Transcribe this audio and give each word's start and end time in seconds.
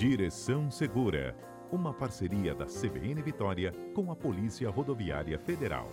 Direção 0.00 0.70
Segura, 0.70 1.36
uma 1.70 1.92
parceria 1.92 2.54
da 2.54 2.64
CBN 2.64 3.20
Vitória 3.20 3.70
com 3.94 4.10
a 4.10 4.16
Polícia 4.16 4.70
Rodoviária 4.70 5.38
Federal. 5.38 5.92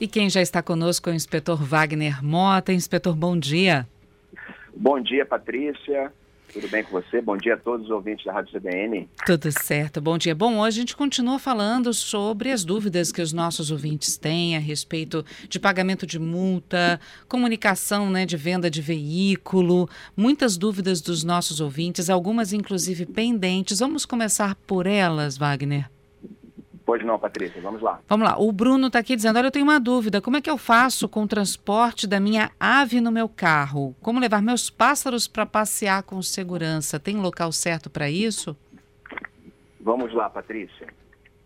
E 0.00 0.08
quem 0.08 0.30
já 0.30 0.40
está 0.40 0.62
conosco 0.62 1.10
é 1.10 1.12
o 1.12 1.14
inspetor 1.14 1.62
Wagner 1.62 2.24
Mota. 2.24 2.72
Inspetor, 2.72 3.14
bom 3.14 3.38
dia. 3.38 3.86
Bom 4.74 4.98
dia, 5.02 5.26
Patrícia. 5.26 6.10
Tudo 6.54 6.68
bem 6.68 6.84
com 6.84 6.92
você? 6.92 7.20
Bom 7.20 7.36
dia 7.36 7.54
a 7.54 7.56
todos 7.56 7.86
os 7.86 7.90
ouvintes 7.90 8.24
da 8.24 8.32
Rádio 8.32 8.52
CBN. 8.52 9.08
Tudo 9.26 9.50
certo, 9.50 10.00
bom 10.00 10.16
dia. 10.16 10.36
Bom, 10.36 10.60
hoje 10.60 10.78
a 10.78 10.80
gente 10.82 10.94
continua 10.94 11.36
falando 11.40 11.92
sobre 11.92 12.52
as 12.52 12.64
dúvidas 12.64 13.10
que 13.10 13.20
os 13.20 13.32
nossos 13.32 13.72
ouvintes 13.72 14.16
têm 14.16 14.56
a 14.56 14.60
respeito 14.60 15.24
de 15.48 15.58
pagamento 15.58 16.06
de 16.06 16.16
multa, 16.16 17.00
comunicação 17.26 18.08
né, 18.08 18.24
de 18.24 18.36
venda 18.36 18.70
de 18.70 18.80
veículo, 18.80 19.88
muitas 20.16 20.56
dúvidas 20.56 21.00
dos 21.00 21.24
nossos 21.24 21.60
ouvintes, 21.60 22.08
algumas 22.08 22.52
inclusive 22.52 23.04
pendentes. 23.04 23.80
Vamos 23.80 24.06
começar 24.06 24.54
por 24.54 24.86
elas, 24.86 25.36
Wagner? 25.36 25.90
Pois 26.86 27.02
não, 27.04 27.18
Patrícia, 27.18 27.60
vamos 27.62 27.80
lá. 27.80 28.00
Vamos 28.06 28.28
lá. 28.28 28.38
O 28.38 28.52
Bruno 28.52 28.88
está 28.88 28.98
aqui 28.98 29.16
dizendo: 29.16 29.38
Olha, 29.38 29.46
eu 29.46 29.50
tenho 29.50 29.64
uma 29.64 29.80
dúvida. 29.80 30.20
Como 30.20 30.36
é 30.36 30.42
que 30.42 30.50
eu 30.50 30.58
faço 30.58 31.08
com 31.08 31.22
o 31.22 31.28
transporte 31.28 32.06
da 32.06 32.20
minha 32.20 32.50
ave 32.60 33.00
no 33.00 33.10
meu 33.10 33.28
carro? 33.28 33.96
Como 34.02 34.20
levar 34.20 34.42
meus 34.42 34.68
pássaros 34.68 35.26
para 35.26 35.46
passear 35.46 36.02
com 36.02 36.20
segurança? 36.20 37.00
Tem 37.00 37.16
local 37.16 37.50
certo 37.52 37.88
para 37.88 38.10
isso? 38.10 38.54
Vamos 39.80 40.12
lá, 40.12 40.28
Patrícia. 40.28 40.86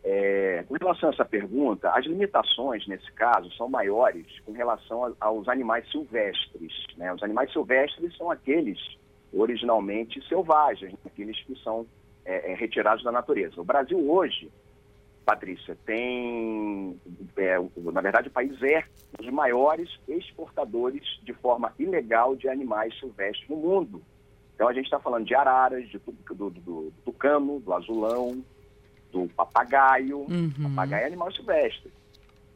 É, 0.03 0.65
com 0.67 0.75
relação 0.75 1.11
a 1.11 1.13
essa 1.13 1.25
pergunta, 1.25 1.91
as 1.91 2.07
limitações 2.07 2.87
nesse 2.87 3.13
caso 3.13 3.51
são 3.53 3.69
maiores 3.69 4.27
com 4.47 4.53
relação 4.53 5.15
aos 5.21 5.49
animais 5.49 5.89
silvestres. 5.91 6.73
Né? 6.97 7.13
Os 7.13 7.23
animais 7.23 7.53
silvestres 7.53 8.17
são 8.17 8.31
aqueles 8.31 8.79
originalmente 9.33 10.27
selvagens, 10.27 10.95
aqueles 11.05 11.39
que 11.43 11.55
são 11.63 11.87
é, 12.25 12.53
é, 12.53 12.55
retirados 12.55 13.05
da 13.05 13.13
natureza. 13.13 13.61
O 13.61 13.65
Brasil 13.65 13.99
hoje 14.11 14.51
Patrícia, 15.29 15.77
tem, 15.85 16.99
é, 17.37 17.59
na 17.93 18.01
verdade, 18.01 18.29
o 18.29 18.31
país 18.31 18.63
é 18.63 18.83
um 19.13 19.23
dos 19.23 19.31
maiores 19.31 19.91
exportadores 20.09 21.03
de 21.23 21.35
forma 21.35 21.71
ilegal 21.79 22.35
de 22.35 22.49
animais 22.49 22.99
silvestres 22.99 23.47
no 23.47 23.57
mundo. 23.57 24.03
Então 24.55 24.67
a 24.67 24.73
gente 24.73 24.87
está 24.87 24.99
falando 24.99 25.27
de 25.27 25.35
araras, 25.35 25.87
de, 25.91 25.99
do, 25.99 26.35
do, 26.35 26.51
do, 26.51 26.93
tucano, 27.05 27.61
do 27.61 27.75
azulão, 27.75 28.43
do 29.13 29.29
papagaio, 29.37 30.21
uhum. 30.21 30.51
papagaio 30.75 31.03
é 31.03 31.07
animal 31.09 31.31
silvestre, 31.31 31.93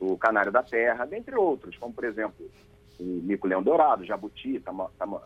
do 0.00 0.16
canário 0.16 0.50
da 0.50 0.62
terra, 0.62 1.04
dentre 1.04 1.36
outros, 1.36 1.76
como 1.76 1.92
por 1.92 2.04
exemplo 2.04 2.50
o 2.98 3.04
mico-leão 3.22 3.62
dourado, 3.62 4.06
jabuti, 4.06 4.62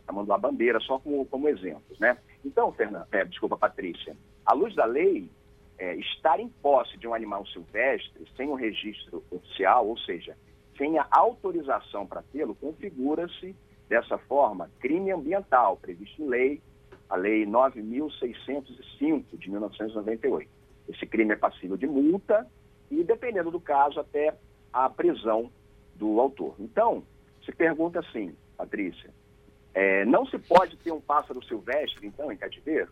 tamanduá 0.05 0.37
bandeira, 0.37 0.81
só 0.81 0.99
como, 0.99 1.25
como 1.27 1.49
exemplos, 1.49 1.97
né? 2.01 2.19
Então, 2.45 2.73
Fernanda, 2.73 3.07
é, 3.13 3.25
desculpa, 3.25 3.57
Patrícia, 3.57 4.17
à 4.45 4.53
luz 4.53 4.75
da 4.75 4.85
lei, 4.85 5.31
é, 5.79 5.95
estar 5.97 6.41
em 6.41 6.49
posse 6.49 6.97
de 6.97 7.07
um 7.07 7.15
animal 7.15 7.47
silvestre 7.47 8.27
sem 8.37 8.49
o 8.49 8.53
um 8.53 8.55
registro 8.55 9.23
oficial, 9.31 9.87
ou 9.87 9.99
seja, 9.99 10.37
sem 10.77 10.99
a 10.99 11.07
autorização 11.11 12.07
para 12.07 12.23
tê-lo, 12.23 12.55
configura-se 12.55 13.55
dessa 13.89 14.19
forma 14.19 14.71
crime 14.81 15.13
ambiental 15.13 15.77
previsto 15.77 16.23
em 16.23 16.29
lei, 16.29 16.63
a 17.09 17.17
lei 17.17 17.47
9.605 17.47 19.39
de 19.39 19.51
1998. 19.51 20.51
Esse 20.89 21.07
crime 21.07 21.33
é 21.33 21.37
passível 21.37 21.77
de 21.77 21.87
multa 21.87 22.47
e, 22.91 23.03
dependendo 23.03 23.51
do 23.51 23.61
caso, 23.61 24.01
até 24.01 24.35
a 24.73 24.89
prisão 24.89 25.51
do 25.95 26.21
autor. 26.21 26.55
Então, 26.59 27.03
se 27.45 27.53
pergunta 27.53 28.01
assim, 28.01 28.35
Patrícia, 28.57 29.11
é, 29.75 30.05
não 30.05 30.27
se 30.27 30.39
pode 30.39 30.77
ter 30.79 30.91
um 30.91 31.01
pássaro 31.01 31.45
silvestre, 31.45 32.07
então, 32.07 32.31
em 32.33 32.37
cativeiro? 32.37 32.91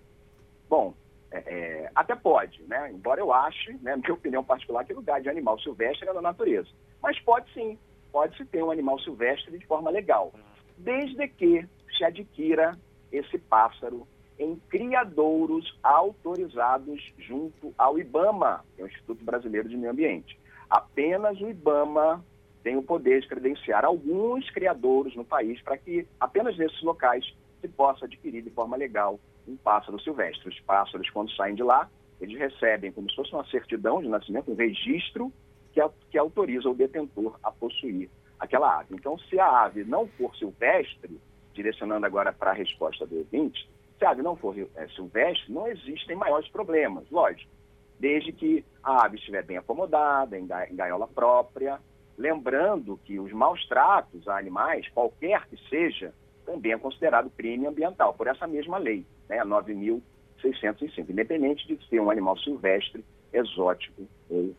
Bom, 0.68 0.94
é, 1.34 1.38
é, 1.46 1.90
até 1.94 2.14
pode, 2.14 2.62
né? 2.62 2.90
embora 2.92 3.20
eu 3.20 3.32
ache, 3.32 3.72
né, 3.82 3.96
minha 3.98 4.14
opinião 4.14 4.44
particular, 4.44 4.84
que 4.84 4.94
lugar 4.94 5.20
de 5.20 5.28
animal 5.28 5.58
silvestre 5.58 6.08
é 6.08 6.12
na 6.12 6.22
natureza. 6.22 6.68
Mas 7.02 7.18
pode 7.20 7.52
sim, 7.52 7.76
pode-se 8.12 8.44
ter 8.44 8.62
um 8.62 8.70
animal 8.70 8.98
silvestre 9.00 9.58
de 9.58 9.66
forma 9.66 9.90
legal, 9.90 10.32
desde 10.78 11.26
que 11.28 11.66
se 11.96 12.04
adquira 12.04 12.78
esse 13.10 13.36
pássaro 13.38 14.06
em 14.38 14.56
criadouros 14.68 15.78
autorizados 15.82 17.12
junto 17.18 17.72
ao 17.76 17.98
IBAMA, 17.98 18.64
que 18.74 18.82
é 18.82 18.84
o 18.84 18.88
Instituto 18.88 19.24
Brasileiro 19.24 19.68
de 19.68 19.76
Meio 19.76 19.92
Ambiente. 19.92 20.38
Apenas 20.68 21.40
o 21.40 21.48
IBAMA 21.48 22.24
tem 22.62 22.76
o 22.76 22.82
poder 22.82 23.20
de 23.20 23.28
credenciar 23.28 23.84
alguns 23.84 24.48
criadouros 24.50 25.14
no 25.14 25.24
país 25.24 25.60
para 25.62 25.76
que 25.76 26.06
apenas 26.18 26.56
nesses 26.56 26.82
locais 26.82 27.24
se 27.64 27.68
possa 27.68 28.04
adquirir 28.04 28.42
de 28.42 28.50
forma 28.50 28.76
legal 28.76 29.18
um 29.48 29.56
pássaro 29.56 29.98
silvestre. 30.00 30.48
Os 30.50 30.60
pássaros, 30.60 31.08
quando 31.10 31.30
saem 31.32 31.54
de 31.54 31.62
lá, 31.62 31.88
eles 32.20 32.38
recebem 32.38 32.92
como 32.92 33.08
se 33.08 33.16
fosse 33.16 33.32
uma 33.32 33.44
certidão 33.46 34.02
de 34.02 34.08
nascimento, 34.08 34.52
um 34.52 34.54
registro 34.54 35.32
que, 35.72 35.80
que 36.10 36.18
autoriza 36.18 36.68
o 36.68 36.74
detentor 36.74 37.38
a 37.42 37.50
possuir 37.50 38.10
aquela 38.38 38.80
ave. 38.80 38.94
Então, 38.94 39.18
se 39.18 39.40
a 39.40 39.64
ave 39.64 39.84
não 39.84 40.06
for 40.06 40.34
silvestre, 40.36 41.18
direcionando 41.54 42.04
agora 42.04 42.32
para 42.32 42.50
a 42.50 42.54
resposta 42.54 43.06
do 43.06 43.18
ouvinte, 43.18 43.68
se 43.98 44.04
a 44.04 44.10
ave 44.10 44.22
não 44.22 44.36
for 44.36 44.54
é, 44.58 44.88
silvestre, 44.88 45.52
não 45.52 45.66
existem 45.66 46.16
maiores 46.16 46.48
problemas, 46.48 47.08
lógico, 47.10 47.50
desde 47.98 48.32
que 48.32 48.64
a 48.82 49.06
ave 49.06 49.16
estiver 49.16 49.42
bem 49.42 49.56
acomodada, 49.56 50.38
em, 50.38 50.46
ga 50.46 50.68
em 50.68 50.76
gaiola 50.76 51.08
própria, 51.08 51.80
lembrando 52.18 52.98
que 53.04 53.18
os 53.18 53.32
maus 53.32 53.66
tratos 53.66 54.28
a 54.28 54.36
animais, 54.36 54.86
qualquer 54.88 55.46
que 55.46 55.56
seja, 55.68 56.12
também 56.44 56.72
é 56.72 56.78
considerado 56.78 57.30
crime 57.36 57.66
ambiental, 57.66 58.14
por 58.14 58.26
essa 58.26 58.46
mesma 58.46 58.78
lei, 58.78 59.04
né, 59.28 59.38
a 59.38 59.46
9.605, 59.46 61.10
independente 61.10 61.66
de 61.66 61.78
ser 61.88 62.00
um 62.00 62.10
animal 62.10 62.38
silvestre, 62.38 63.04
exótico 63.32 64.02
ou 64.30 64.54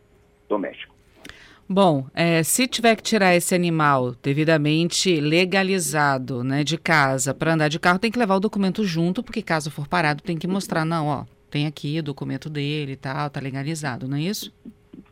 doméstico. 0.48 0.94
Bom, 1.68 2.06
é, 2.14 2.44
se 2.44 2.68
tiver 2.68 2.94
que 2.94 3.02
tirar 3.02 3.34
esse 3.34 3.52
animal 3.52 4.14
devidamente 4.22 5.20
legalizado 5.20 6.44
né, 6.44 6.62
de 6.62 6.78
casa 6.78 7.34
para 7.34 7.54
andar 7.54 7.68
de 7.68 7.80
carro, 7.80 7.98
tem 7.98 8.10
que 8.10 8.18
levar 8.18 8.36
o 8.36 8.40
documento 8.40 8.84
junto, 8.84 9.20
porque 9.20 9.42
caso 9.42 9.68
for 9.68 9.88
parado 9.88 10.22
tem 10.22 10.38
que 10.38 10.46
mostrar, 10.46 10.84
não, 10.84 11.08
ó, 11.08 11.24
tem 11.50 11.66
aqui 11.66 11.98
o 11.98 12.04
documento 12.04 12.48
dele 12.48 12.92
e 12.92 12.96
tal, 12.96 13.28
tá 13.30 13.40
legalizado, 13.40 14.06
não 14.06 14.16
é 14.16 14.20
isso? 14.20 14.52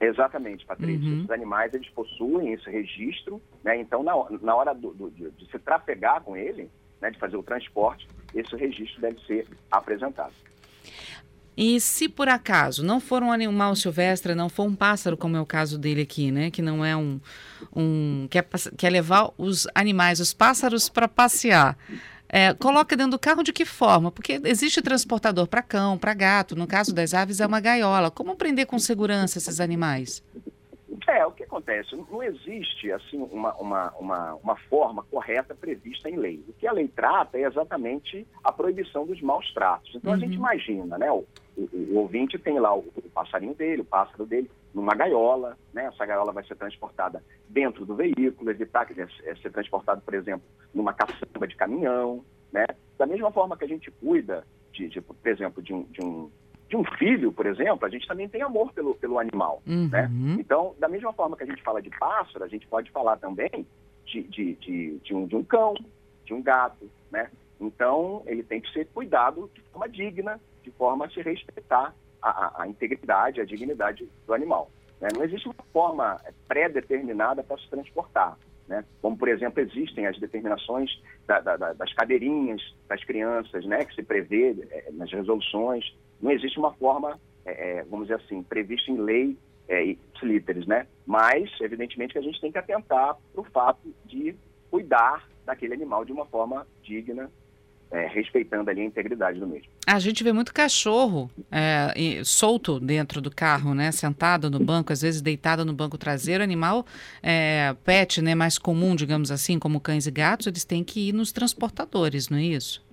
Exatamente, 0.05 0.65
Patrícia. 0.65 1.09
Uhum. 1.09 1.25
Os 1.25 1.31
animais, 1.31 1.73
eles 1.75 1.89
possuem 1.91 2.53
esse 2.53 2.69
registro, 2.71 3.41
né? 3.63 3.77
Então, 3.81 4.03
na, 4.03 4.13
na 4.43 4.55
hora 4.55 4.75
do, 4.75 4.93
do, 4.93 5.11
de, 5.11 5.31
de 5.31 5.51
se 5.51 5.59
trafegar 5.59 6.23
com 6.23 6.37
ele, 6.37 6.71
né, 7.01 7.11
de 7.11 7.19
fazer 7.19 7.37
o 7.37 7.43
transporte, 7.43 8.07
esse 8.35 8.55
registro 8.57 9.01
deve 9.01 9.21
ser 9.27 9.47
apresentado. 9.71 10.33
E 11.57 11.81
se 11.81 12.09
por 12.09 12.29
acaso 12.29 12.85
não 12.85 12.99
for 12.99 13.23
um 13.23 13.31
animal 13.31 13.77
silvestre, 13.77 14.35
não 14.35 14.49
for 14.49 14.65
um 14.65 14.75
pássaro, 14.75 15.17
como 15.17 15.37
é 15.37 15.41
o 15.41 15.47
caso 15.47 15.79
dele 15.79 16.03
aqui, 16.03 16.33
né? 16.33 16.51
Que 16.51 16.61
não 16.61 16.85
é 16.85 16.97
um. 16.97 17.21
um 17.75 18.27
quer, 18.29 18.45
quer 18.77 18.91
levar 18.91 19.31
os 19.39 19.67
animais, 19.73 20.19
os 20.19 20.35
pássaros, 20.35 20.89
para 20.89 21.07
passear. 21.07 21.79
É, 22.29 22.53
coloca 22.55 22.97
dentro 22.97 23.13
do 23.13 23.19
carro 23.19 23.43
de 23.43 23.53
que 23.53 23.65
forma? 23.65 24.11
Porque 24.11 24.41
existe 24.45 24.83
transportador 24.83 25.47
para 25.47 25.63
cão, 25.63 25.97
para 25.99 26.15
gato. 26.15 26.57
No 26.57 26.67
caso 26.67 26.93
das 26.93 27.15
aves, 27.15 27.41
é 27.41 27.47
uma 27.47 27.61
gaiola. 27.61 28.11
Como 28.11 28.37
prender 28.37 28.67
com 28.67 28.79
segurança 28.79 29.39
esses 29.39 29.61
animais? 29.61 30.23
É, 31.09 31.27
o 31.27 31.33
que 31.33 31.43
acontece? 31.43 31.97
Não 31.97 32.23
existe 32.23 32.91
assim 32.93 33.19
uma, 33.31 33.55
uma, 33.55 33.91
uma, 33.99 34.35
uma, 34.35 34.57
forma 34.69 35.03
correta 35.05 35.55
prevista 35.55 36.09
em 36.09 36.17
lei. 36.17 36.45
O 36.49 36.53
que 36.53 36.67
a 36.67 36.73
lei 36.73 36.89
trata 36.89 37.39
é 37.39 37.43
exatamente 37.43 38.27
a 38.43 38.53
proibição 38.53 39.07
dos 39.07 39.21
maus 39.21 39.53
tratos. 39.53 39.95
Então 39.95 40.13
uhum. 40.13 40.17
a 40.17 40.21
gente 40.21 40.33
uhum. 40.33 40.39
imagina, 40.39 40.99
né? 40.99 41.11
O, 41.11 41.27
o, 41.57 41.69
o, 41.73 41.97
ouvinte 41.97 42.39
tem 42.39 42.59
lá 42.59 42.75
o, 42.75 42.81
o 42.81 43.11
passarinho 43.13 43.55
dele, 43.55 43.83
o 43.83 43.85
pássaro 43.85 44.27
dele, 44.27 44.51
numa 44.73 44.95
gaiola, 44.95 45.57
né? 45.73 45.87
Essa 45.87 46.07
gaiola 46.07 46.33
vai 46.33 46.45
ser 46.45 46.57
transportada 46.57 47.23
dentro 47.49 47.85
do 47.85 47.95
veículo, 47.95 48.51
evitar 48.51 48.87
que 48.87 49.01
é, 49.01 49.35
ser 49.37 49.51
transportado, 49.51 50.01
por 50.01 50.15
exemplo, 50.15 50.47
numa 50.73 50.93
caçamba 50.93 51.47
de 51.47 51.57
caminhão, 51.57 52.25
né? 52.53 52.67
Da 52.97 53.07
mesma 53.07 53.31
forma 53.33 53.57
que 53.57 53.65
a 53.65 53.69
gente 53.69 53.91
cuida, 53.91 54.47
de, 54.73 54.89
de 54.89 55.01
por 55.01 55.17
exemplo, 55.25 55.63
de 55.63 55.73
um, 55.73 55.83
de 55.85 56.05
um 56.05 56.31
de 56.69 56.77
um 56.77 56.85
filho, 56.99 57.33
por 57.33 57.47
exemplo, 57.47 57.87
a 57.87 57.91
gente 57.91 58.07
também 58.07 58.29
tem 58.29 58.43
amor 58.43 58.73
pelo, 58.73 58.95
pelo 58.95 59.19
animal, 59.19 59.63
uhum. 59.67 59.89
né? 59.89 60.11
Então, 60.39 60.75
da 60.79 60.89
mesma 60.89 61.13
forma 61.13 61.37
que 61.37 61.43
a 61.43 61.47
gente 61.47 61.63
fala 61.63 61.83
de 61.83 61.91
pássaro, 61.91 62.45
a 62.45 62.49
gente 62.49 62.67
pode 62.67 62.91
falar 62.91 63.17
também 63.19 63.67
de, 64.07 64.23
de, 64.23 64.55
de, 64.55 64.99
de, 64.99 65.15
um, 65.15 65.27
de 65.27 65.37
um 65.37 65.45
cão, 65.45 65.75
de 66.25 66.33
um 66.35 66.43
gato, 66.43 66.91
né? 67.11 67.31
Então, 67.61 68.23
ele 68.27 68.43
tem 68.43 68.61
que 68.61 68.73
ser 68.73 68.87
cuidado 68.87 69.51
de 69.55 69.61
forma 69.63 69.89
digna, 69.89 70.41
de 70.63 70.71
forma 70.73 71.07
a 71.07 71.11
se 71.11 71.21
respeitar 71.23 71.95
a, 72.21 72.29
a, 72.29 72.63
a 72.63 72.69
integridade, 72.69 73.41
a 73.41 73.45
dignidade 73.45 74.09
do 74.27 74.35
animal. 74.35 74.71
Né? 75.01 75.09
Não 75.15 75.23
existe 75.23 75.47
uma 75.47 75.55
forma 75.73 76.21
pré-determinada 76.49 77.43
para 77.43 77.59
se 77.59 77.69
transportar. 77.69 78.39
Né? 78.67 78.85
Como, 79.03 79.17
por 79.17 79.29
exemplo, 79.29 79.61
existem 79.61 80.07
as 80.07 80.19
determinações 80.19 80.91
da, 81.27 81.41
da, 81.41 81.57
das 81.75 81.93
cadeirinhas 81.93 82.63
das 82.89 83.05
crianças, 83.05 83.65
né? 83.67 83.85
que 83.85 83.95
se 83.95 84.03
prevê 84.03 84.57
é, 84.71 84.91
nas 84.93 85.13
resoluções. 85.13 85.95
Não 86.21 86.31
existe 86.31 86.59
uma 86.59 86.73
forma, 86.75 87.19
é, 87.45 87.85
vamos 87.85 88.09
dizer 88.09 88.21
assim, 88.23 88.43
prevista 88.43 88.91
em 88.91 88.97
lei 88.97 89.37
é, 89.69 89.97
literes, 90.23 90.67
né? 90.67 90.87
Mas, 91.07 91.51
evidentemente, 91.61 92.13
que 92.13 92.19
a 92.19 92.23
gente 92.23 92.41
tem 92.41 92.51
que 92.51 92.59
atentar 92.59 93.17
para 93.33 93.41
o 93.41 93.45
fato 93.45 93.95
de 94.07 94.35
cuidar 94.71 95.29
daquele 95.45 95.75
animal 95.75 96.05
de 96.05 96.13
uma 96.13 96.25
forma 96.27 96.67
digna 96.83 97.31
é, 97.91 98.07
respeitando 98.07 98.69
ali 98.71 98.81
a 98.81 98.85
integridade 98.85 99.39
do 99.39 99.47
mesmo. 99.47 99.69
A 99.87 99.99
gente 99.99 100.25
vê 100.25 100.33
muito 100.33 100.53
cachorro 100.53 101.31
é, 101.51 102.23
solto 102.25 102.81
dentro 102.81 103.21
do 103.21 103.31
carro, 103.31 103.75
né? 103.75 103.93
Sentado 103.93 104.51
no 104.51 104.59
banco, 104.59 104.93
às 104.93 105.03
vezes 105.03 105.23
deitado 105.23 105.65
no 105.65 105.73
banco 105.73 105.97
traseiro. 105.97 106.43
Animal 106.43 106.85
é, 107.23 107.75
pet, 107.85 108.21
né? 108.21 108.35
Mais 108.35 108.59
comum, 108.59 108.97
digamos 108.97 109.31
assim, 109.31 109.59
como 109.59 109.81
cães 109.81 110.07
e 110.07 110.11
gatos, 110.11 110.47
eles 110.47 110.65
têm 110.65 110.83
que 110.83 111.09
ir 111.09 111.13
nos 111.13 111.31
transportadores, 111.31 112.29
não 112.29 112.39
é 112.39 112.43
isso? 112.43 112.84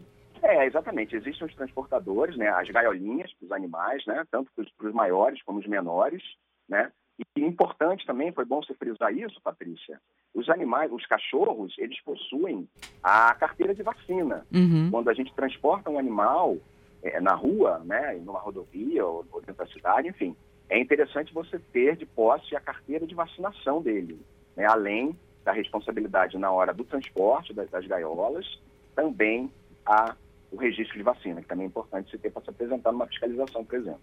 É, 0.41 0.65
exatamente. 0.65 1.15
Existem 1.15 1.47
os 1.47 1.55
transportadores, 1.55 2.35
né? 2.35 2.49
As 2.49 2.69
gaiolinhas 2.69 3.31
para 3.33 3.45
os 3.45 3.51
animais, 3.51 4.05
né? 4.05 4.25
Tanto 4.31 4.51
para 4.55 4.88
os 4.88 4.93
maiores 4.93 5.41
como 5.43 5.59
os 5.59 5.67
menores, 5.67 6.23
né? 6.67 6.91
E 7.38 7.41
importante 7.41 8.05
também, 8.05 8.31
foi 8.31 8.45
bom 8.45 8.61
você 8.61 8.73
frisar 8.73 9.13
isso, 9.15 9.39
Patrícia, 9.41 9.99
os 10.33 10.49
animais, 10.49 10.91
os 10.91 11.05
cachorros, 11.05 11.75
eles 11.77 12.01
possuem 12.01 12.67
a 13.03 13.33
carteira 13.35 13.75
de 13.75 13.83
vacina. 13.83 14.45
Uhum. 14.51 14.89
Quando 14.89 15.09
a 15.09 15.13
gente 15.13 15.33
transporta 15.35 15.89
um 15.89 15.99
animal 15.99 16.57
é, 17.03 17.19
na 17.19 17.33
rua, 17.33 17.79
né, 17.85 18.13
numa 18.23 18.39
rodovia 18.39 19.05
ou, 19.05 19.25
ou, 19.31 19.41
dentro 19.41 19.63
da 19.63 19.71
cidade, 19.71 20.07
enfim, 20.07 20.35
é 20.69 20.79
interessante 20.79 21.33
você 21.33 21.59
ter 21.59 21.95
de 21.97 22.05
posse 22.05 22.55
a 22.55 22.61
carteira 22.61 23.05
de 23.05 23.13
vacinação 23.13 23.81
dele, 23.81 24.19
né, 24.55 24.65
além 24.65 25.15
da 25.43 25.51
responsabilidade 25.51 26.38
na 26.38 26.51
hora 26.51 26.73
do 26.73 26.83
transporte 26.83 27.53
das, 27.53 27.69
das 27.69 27.85
gaiolas, 27.85 28.59
também 28.95 29.51
a, 29.85 30.15
o 30.51 30.57
registro 30.57 30.98
de 30.98 31.03
vacina, 31.03 31.42
que 31.42 31.48
também 31.48 31.65
é 31.65 31.68
importante 31.68 32.12
se 32.12 32.18
ter 32.18 32.30
para 32.30 32.44
se 32.44 32.50
apresentar 32.50 32.92
numa 32.92 33.07
fiscalização, 33.07 33.63
por 33.63 33.80
exemplo. 33.80 34.01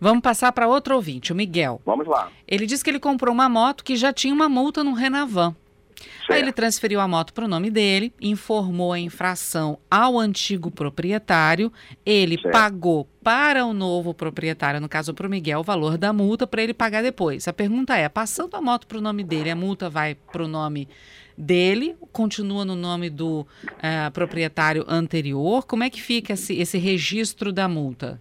Vamos 0.00 0.22
passar 0.22 0.52
para 0.52 0.68
outro 0.68 0.94
ouvinte, 0.94 1.32
o 1.32 1.36
Miguel. 1.36 1.80
Vamos 1.84 2.06
lá. 2.06 2.30
Ele 2.46 2.66
disse 2.66 2.84
que 2.84 2.90
ele 2.90 3.00
comprou 3.00 3.32
uma 3.32 3.48
moto 3.48 3.84
que 3.84 3.96
já 3.96 4.12
tinha 4.12 4.32
uma 4.32 4.48
multa 4.48 4.84
no 4.84 4.92
Renavan. 4.92 5.54
Certo. 6.02 6.32
Aí 6.32 6.40
ele 6.40 6.52
transferiu 6.52 7.00
a 7.00 7.08
moto 7.08 7.32
para 7.32 7.44
o 7.44 7.48
nome 7.48 7.70
dele, 7.70 8.12
informou 8.20 8.92
a 8.92 8.98
infração 8.98 9.78
ao 9.90 10.18
antigo 10.18 10.70
proprietário, 10.70 11.72
ele 12.04 12.40
certo. 12.40 12.52
pagou 12.52 13.08
para 13.22 13.64
o 13.64 13.72
novo 13.72 14.12
proprietário, 14.12 14.80
no 14.80 14.88
caso 14.88 15.14
para 15.14 15.26
o 15.26 15.30
Miguel, 15.30 15.60
o 15.60 15.64
valor 15.64 15.96
da 15.96 16.12
multa 16.12 16.46
para 16.46 16.62
ele 16.62 16.74
pagar 16.74 17.02
depois. 17.02 17.46
A 17.46 17.52
pergunta 17.52 17.96
é: 17.96 18.08
passando 18.08 18.56
a 18.56 18.60
moto 18.60 18.86
para 18.86 18.98
o 18.98 19.00
nome 19.00 19.22
dele, 19.22 19.50
a 19.50 19.56
multa 19.56 19.88
vai 19.88 20.14
para 20.14 20.42
o 20.42 20.48
nome 20.48 20.88
dele, 21.36 21.96
continua 22.12 22.64
no 22.64 22.74
nome 22.74 23.08
do 23.08 23.40
uh, 23.40 24.10
proprietário 24.12 24.84
anterior? 24.88 25.64
Como 25.66 25.84
é 25.84 25.90
que 25.90 26.00
fica 26.00 26.34
esse, 26.34 26.58
esse 26.58 26.78
registro 26.78 27.52
da 27.52 27.68
multa? 27.68 28.20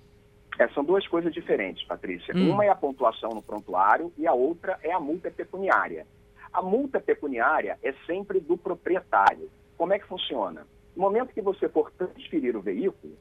É, 0.60 0.68
são 0.69 0.84
duas 0.84 1.07
coisas 1.07 1.34
diferentes, 1.34 1.84
Patrícia. 1.86 2.36
Hum. 2.36 2.51
Uma 2.51 2.66
é 2.66 2.69
a 2.69 2.75
pontuação 2.75 3.31
no 3.31 3.42
prontuário 3.42 4.12
e 4.18 4.27
a 4.27 4.34
outra 4.34 4.77
é 4.84 4.92
a 4.92 5.00
multa 5.00 5.31
pecuniária. 5.31 6.06
A 6.53 6.62
multa 6.62 7.00
pecuniária 7.00 7.77
é 7.81 7.94
sempre 8.06 8.39
do 8.39 8.57
proprietário. 8.57 9.50
Como 9.77 9.94
é 9.94 10.00
que 10.00 10.07
funciona? 10.07 10.68
No 10.95 11.03
momento 11.03 11.33
que 11.33 11.42
você 11.42 11.69
for 11.69 11.92
transferir 11.92 12.56
o 12.56 12.62
veículo, 12.62 13.15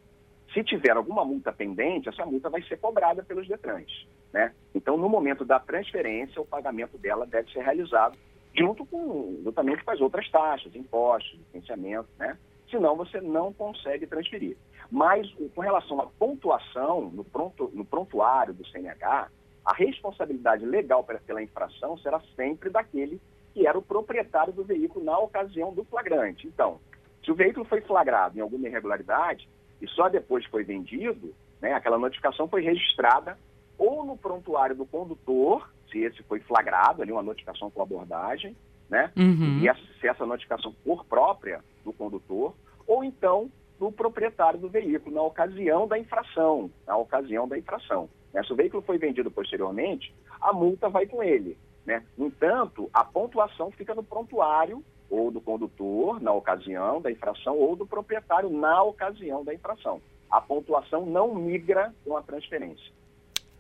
se 0.52 0.64
tiver 0.64 0.96
alguma 0.96 1.24
multa 1.24 1.52
pendente, 1.52 2.08
essa 2.08 2.26
multa 2.26 2.50
vai 2.50 2.62
ser 2.62 2.78
cobrada 2.78 3.22
pelos 3.22 3.46
Detrans. 3.46 4.06
Né? 4.32 4.52
Então, 4.74 4.96
no 4.96 5.08
momento 5.08 5.44
da 5.44 5.60
transferência, 5.60 6.40
o 6.40 6.46
pagamento 6.46 6.98
dela 6.98 7.26
deve 7.26 7.50
ser 7.52 7.62
realizado 7.62 8.18
junto 8.54 8.84
com, 8.84 9.40
juntamente 9.44 9.84
com 9.84 9.90
as 9.92 10.00
outras 10.00 10.28
taxas, 10.30 10.74
impostos, 10.74 11.38
licenciamento, 11.38 12.08
né? 12.18 12.36
senão 12.68 12.96
você 12.96 13.20
não 13.20 13.52
consegue 13.52 14.06
transferir. 14.06 14.56
Mas 14.90 15.32
com 15.54 15.60
relação 15.60 16.00
à 16.00 16.06
pontuação 16.06 17.10
no, 17.10 17.24
pronto, 17.24 17.70
no 17.72 17.84
prontuário 17.84 18.52
do 18.52 18.66
CNH, 18.66 19.28
a 19.64 19.74
responsabilidade 19.74 20.64
legal 20.64 21.04
pela 21.04 21.42
infração 21.42 21.98
será 21.98 22.20
sempre 22.34 22.70
daquele 22.70 23.20
que 23.52 23.66
era 23.66 23.78
o 23.78 23.82
proprietário 23.82 24.52
do 24.52 24.64
veículo 24.64 25.04
na 25.04 25.18
ocasião 25.18 25.72
do 25.72 25.84
flagrante. 25.84 26.46
Então, 26.46 26.80
se 27.24 27.30
o 27.30 27.34
veículo 27.34 27.64
foi 27.64 27.80
flagrado 27.80 28.38
em 28.38 28.40
alguma 28.40 28.68
irregularidade 28.68 29.48
e 29.80 29.88
só 29.88 30.08
depois 30.08 30.44
foi 30.46 30.64
vendido, 30.64 31.34
né, 31.60 31.72
aquela 31.74 31.98
notificação 31.98 32.48
foi 32.48 32.62
registrada 32.62 33.36
ou 33.76 34.04
no 34.04 34.16
prontuário 34.16 34.76
do 34.76 34.86
condutor, 34.86 35.70
se 35.90 35.98
esse 35.98 36.22
foi 36.24 36.40
flagrado, 36.40 37.02
ali 37.02 37.12
uma 37.12 37.22
notificação 37.22 37.70
com 37.70 37.82
abordagem, 37.82 38.56
né? 38.88 39.10
Uhum. 39.16 39.60
E 39.60 39.68
essa, 39.68 39.80
se 40.00 40.06
essa 40.06 40.26
notificação 40.26 40.74
for 40.84 41.04
própria 41.04 41.62
do 41.84 41.92
condutor, 41.92 42.54
ou 42.86 43.02
então 43.02 43.50
do 43.78 43.90
proprietário 43.90 44.60
do 44.60 44.68
veículo, 44.68 45.14
na 45.14 45.22
ocasião 45.22 45.88
da 45.88 45.98
infração, 45.98 46.70
na 46.86 46.96
ocasião 46.96 47.48
da 47.48 47.58
infração. 47.58 48.10
Né? 48.32 48.42
Se 48.44 48.52
o 48.52 48.56
veículo 48.56 48.82
foi 48.82 48.98
vendido 48.98 49.30
posteriormente, 49.30 50.14
a 50.40 50.52
multa 50.52 50.88
vai 50.88 51.06
com 51.06 51.22
ele. 51.22 51.56
Né? 51.84 52.02
No 52.16 52.26
entanto, 52.26 52.88
a 52.92 53.04
pontuação 53.04 53.70
fica 53.70 53.94
no 53.94 54.02
prontuário 54.02 54.84
ou 55.08 55.30
do 55.30 55.40
condutor 55.40 56.20
na 56.20 56.32
ocasião 56.32 57.00
da 57.00 57.10
infração 57.10 57.56
ou 57.56 57.74
do 57.74 57.86
proprietário 57.86 58.48
na 58.48 58.82
ocasião 58.82 59.44
da 59.44 59.52
infração. 59.52 60.00
A 60.30 60.40
pontuação 60.40 61.04
não 61.04 61.34
migra 61.34 61.92
com 62.04 62.16
a 62.16 62.22
transferência. 62.22 62.92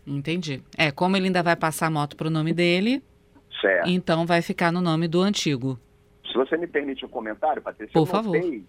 Entendi. 0.06 0.62
É, 0.78 0.90
como 0.90 1.16
ele 1.16 1.26
ainda 1.26 1.42
vai 1.42 1.56
passar 1.56 1.86
a 1.86 1.90
moto 1.90 2.16
para 2.16 2.28
o 2.28 2.30
nome 2.30 2.52
dele, 2.52 3.02
certo. 3.60 3.88
então 3.88 4.24
vai 4.24 4.40
ficar 4.40 4.72
no 4.72 4.80
nome 4.80 5.08
do 5.08 5.20
antigo. 5.20 5.78
Se 6.26 6.34
você 6.34 6.56
me 6.56 6.66
permite 6.66 7.04
um 7.04 7.08
comentário, 7.08 7.60
Patrícia, 7.60 7.92
Por 7.92 8.00
eu 8.00 8.06
favor. 8.06 8.40
Que, 8.40 8.64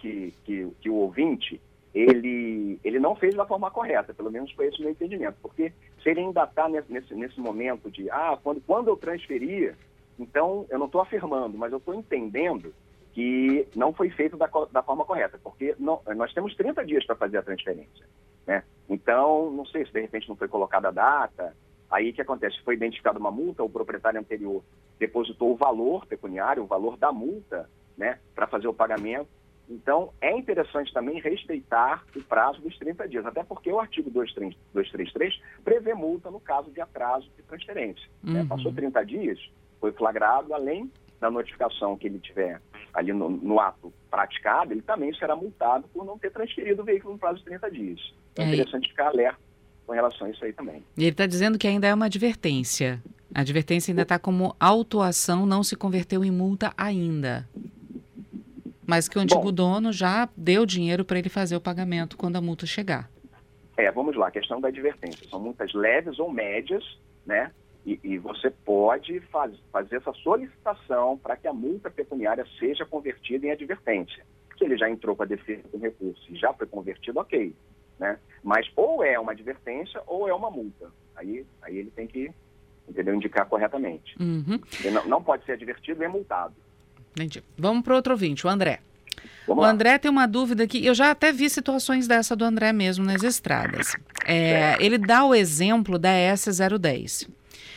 que, 0.00 0.34
que, 0.44 0.68
que, 0.80 0.90
o 0.90 0.94
ouvinte 0.94 1.60
ele, 1.94 2.78
ele 2.82 2.98
não 2.98 3.14
fez 3.14 3.34
da 3.34 3.46
forma 3.46 3.70
correta, 3.70 4.12
pelo 4.12 4.30
menos 4.30 4.50
foi 4.52 4.66
esse 4.66 4.80
o 4.80 4.82
meu 4.82 4.90
entendimento, 4.90 5.36
porque 5.40 5.72
se 6.02 6.10
ele 6.10 6.20
ainda 6.20 6.42
está 6.44 6.68
nesse, 6.68 7.14
nesse 7.14 7.40
momento 7.40 7.90
de, 7.90 8.10
ah, 8.10 8.36
quando, 8.42 8.60
quando 8.62 8.88
eu 8.88 8.96
transferir, 8.96 9.76
então 10.18 10.66
eu 10.68 10.78
não 10.78 10.86
estou 10.86 11.00
afirmando, 11.00 11.56
mas 11.56 11.70
eu 11.70 11.78
estou 11.78 11.94
entendendo 11.94 12.74
que 13.12 13.68
não 13.76 13.92
foi 13.92 14.10
feito 14.10 14.36
da, 14.36 14.50
da 14.72 14.82
forma 14.82 15.04
correta, 15.04 15.38
porque 15.42 15.76
não, 15.78 16.02
nós 16.16 16.34
temos 16.34 16.54
30 16.56 16.84
dias 16.84 17.06
para 17.06 17.14
fazer 17.14 17.38
a 17.38 17.42
transferência. 17.42 18.04
Né? 18.44 18.64
Então, 18.88 19.50
não 19.52 19.64
sei 19.64 19.86
se 19.86 19.92
de 19.92 20.00
repente 20.00 20.28
não 20.28 20.36
foi 20.36 20.48
colocada 20.48 20.88
a 20.88 20.90
data, 20.90 21.56
aí 21.88 22.10
o 22.10 22.12
que 22.12 22.22
acontece? 22.22 22.60
Foi 22.64 22.74
identificada 22.74 23.20
uma 23.20 23.30
multa, 23.30 23.62
o 23.62 23.70
proprietário 23.70 24.18
anterior 24.18 24.64
depositou 24.98 25.52
o 25.52 25.56
valor 25.56 26.06
pecuniário, 26.06 26.64
o 26.64 26.66
valor 26.66 26.96
da 26.96 27.12
multa, 27.12 27.70
né, 27.96 28.18
para 28.34 28.46
fazer 28.46 28.66
o 28.66 28.74
pagamento. 28.74 29.28
Então, 29.68 30.12
é 30.20 30.36
interessante 30.36 30.92
também 30.92 31.20
respeitar 31.20 32.04
o 32.14 32.22
prazo 32.22 32.60
dos 32.60 32.76
30 32.78 33.08
dias, 33.08 33.24
até 33.24 33.42
porque 33.42 33.70
o 33.70 33.80
artigo 33.80 34.10
233 34.10 35.40
prevê 35.64 35.94
multa 35.94 36.30
no 36.30 36.40
caso 36.40 36.70
de 36.70 36.80
atraso 36.80 37.28
de 37.36 37.42
transferência. 37.42 38.06
Né? 38.22 38.32
Uhum. 38.32 38.42
Né? 38.42 38.46
Passou 38.48 38.72
30 38.72 39.04
dias, 39.04 39.38
foi 39.80 39.92
flagrado, 39.92 40.52
além 40.52 40.90
da 41.20 41.30
notificação 41.30 41.96
que 41.96 42.06
ele 42.06 42.18
tiver 42.18 42.60
ali 42.92 43.12
no, 43.12 43.28
no, 43.28 43.58
ato 43.58 43.92
praticado, 44.10 44.72
ele 44.72 44.82
também 44.82 45.12
será 45.14 45.34
multado 45.34 45.88
por 45.92 46.04
não 46.04 46.18
ter 46.18 46.30
transferido 46.30 46.82
o 46.82 46.84
veículo 46.84 47.14
no 47.14 47.18
prazo 47.18 47.38
de 47.38 47.44
30 47.46 47.70
dias. 47.70 48.14
Então, 48.32 48.44
é, 48.44 48.48
é 48.48 48.54
interessante 48.54 48.88
ficar 48.88 49.08
alerta 49.08 49.40
com 49.86 49.92
relação 49.92 50.26
a 50.26 50.30
isso 50.30 50.44
aí 50.44 50.52
também. 50.52 50.82
E 50.96 51.02
ele 51.02 51.10
está 51.10 51.26
dizendo 51.26 51.58
que 51.58 51.66
ainda 51.66 51.86
é 51.86 51.94
uma 51.94 52.06
advertência. 52.06 53.02
A 53.34 53.40
advertência 53.40 53.90
ainda 53.90 54.02
está 54.02 54.18
como 54.18 54.54
autuação, 54.60 55.44
não 55.44 55.62
se 55.62 55.74
converteu 55.74 56.24
em 56.24 56.30
multa 56.30 56.72
ainda. 56.76 57.48
Mas 58.86 59.08
que 59.08 59.18
o 59.18 59.20
antigo 59.20 59.42
Bom, 59.42 59.52
dono 59.52 59.92
já 59.92 60.28
deu 60.36 60.66
dinheiro 60.66 61.04
para 61.04 61.18
ele 61.18 61.28
fazer 61.28 61.56
o 61.56 61.60
pagamento 61.60 62.16
quando 62.16 62.36
a 62.36 62.40
multa 62.40 62.66
chegar. 62.66 63.10
É, 63.76 63.90
vamos 63.90 64.16
lá, 64.16 64.28
a 64.28 64.30
questão 64.30 64.60
da 64.60 64.68
advertência. 64.68 65.28
São 65.28 65.40
multas 65.40 65.72
leves 65.72 66.18
ou 66.18 66.30
médias, 66.30 66.84
né? 67.26 67.50
E, 67.84 67.98
e 68.02 68.18
você 68.18 68.50
pode 68.50 69.20
faz, 69.32 69.52
fazer 69.72 69.96
essa 69.96 70.12
solicitação 70.12 71.18
para 71.18 71.36
que 71.36 71.46
a 71.46 71.52
multa 71.52 71.90
pecuniária 71.90 72.46
seja 72.58 72.86
convertida 72.86 73.46
em 73.46 73.50
advertência. 73.50 74.24
Se 74.56 74.64
ele 74.64 74.78
já 74.78 74.88
entrou 74.88 75.16
com 75.16 75.24
a 75.24 75.26
defesa 75.26 75.62
com 75.70 75.78
recurso 75.78 76.22
e 76.30 76.36
já 76.36 76.52
foi 76.54 76.66
convertido, 76.66 77.18
ok. 77.18 77.54
Né? 77.98 78.18
Mas 78.42 78.70
ou 78.76 79.04
é 79.04 79.18
uma 79.18 79.32
advertência 79.32 80.00
ou 80.06 80.28
é 80.28 80.34
uma 80.34 80.50
multa. 80.50 80.90
Aí, 81.16 81.44
aí 81.62 81.76
ele 81.76 81.90
tem 81.90 82.06
que 82.06 82.30
entendeu, 82.88 83.14
indicar 83.14 83.46
corretamente. 83.46 84.14
Uhum. 84.20 84.60
Não, 84.92 85.06
não, 85.06 85.22
pode 85.22 85.44
ser 85.44 85.52
advertido 85.52 86.02
e 86.02 86.06
é 86.06 86.08
multado. 86.08 86.54
Entendi. 87.14 87.42
Vamos 87.56 87.84
para 87.84 87.94
outro 87.94 88.12
ouvinte, 88.12 88.46
o 88.46 88.50
André. 88.50 88.80
Vamos 89.46 89.62
o 89.62 89.66
lá. 89.66 89.70
André 89.70 89.98
tem 89.98 90.10
uma 90.10 90.26
dúvida 90.26 90.66
que 90.66 90.84
eu 90.84 90.94
já 90.94 91.10
até 91.10 91.32
vi 91.32 91.48
situações 91.48 92.06
dessa 92.06 92.34
do 92.34 92.44
André 92.44 92.72
mesmo 92.72 93.04
nas 93.04 93.22
estradas. 93.22 93.94
É, 94.26 94.76
ele 94.80 94.98
dá 94.98 95.24
o 95.24 95.34
exemplo 95.34 95.98
da 95.98 96.10
S010. 96.10 97.28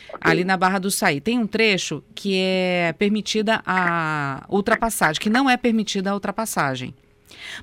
Okay. 0.08 0.18
Ali 0.20 0.44
na 0.44 0.56
Barra 0.56 0.78
do 0.78 0.90
Saí. 0.90 1.20
Tem 1.20 1.38
um 1.38 1.46
trecho 1.46 2.02
que 2.14 2.34
é 2.36 2.94
permitida 2.98 3.62
a 3.64 4.44
ultrapassagem, 4.48 5.20
que 5.20 5.30
não 5.30 5.48
é 5.48 5.56
permitida 5.56 6.10
a 6.10 6.14
ultrapassagem. 6.14 6.94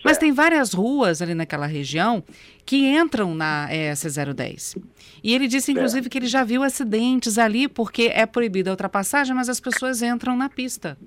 Mas 0.03 0.17
tem 0.17 0.31
várias 0.31 0.73
ruas 0.73 1.21
ali 1.21 1.33
naquela 1.33 1.65
região 1.65 2.23
que 2.65 2.87
entram 2.87 3.33
na 3.33 3.67
S010. 3.69 4.77
E 5.23 5.33
ele 5.33 5.47
disse, 5.47 5.71
inclusive, 5.71 6.07
que 6.07 6.17
ele 6.17 6.27
já 6.27 6.43
viu 6.43 6.63
acidentes 6.63 7.37
ali 7.37 7.67
porque 7.67 8.11
é 8.13 8.25
proibida 8.25 8.69
a 8.69 8.73
ultrapassagem, 8.73 9.35
mas 9.35 9.49
as 9.49 9.59
pessoas 9.59 10.01
entram 10.01 10.37
na 10.37 10.49
pista. 10.49 10.97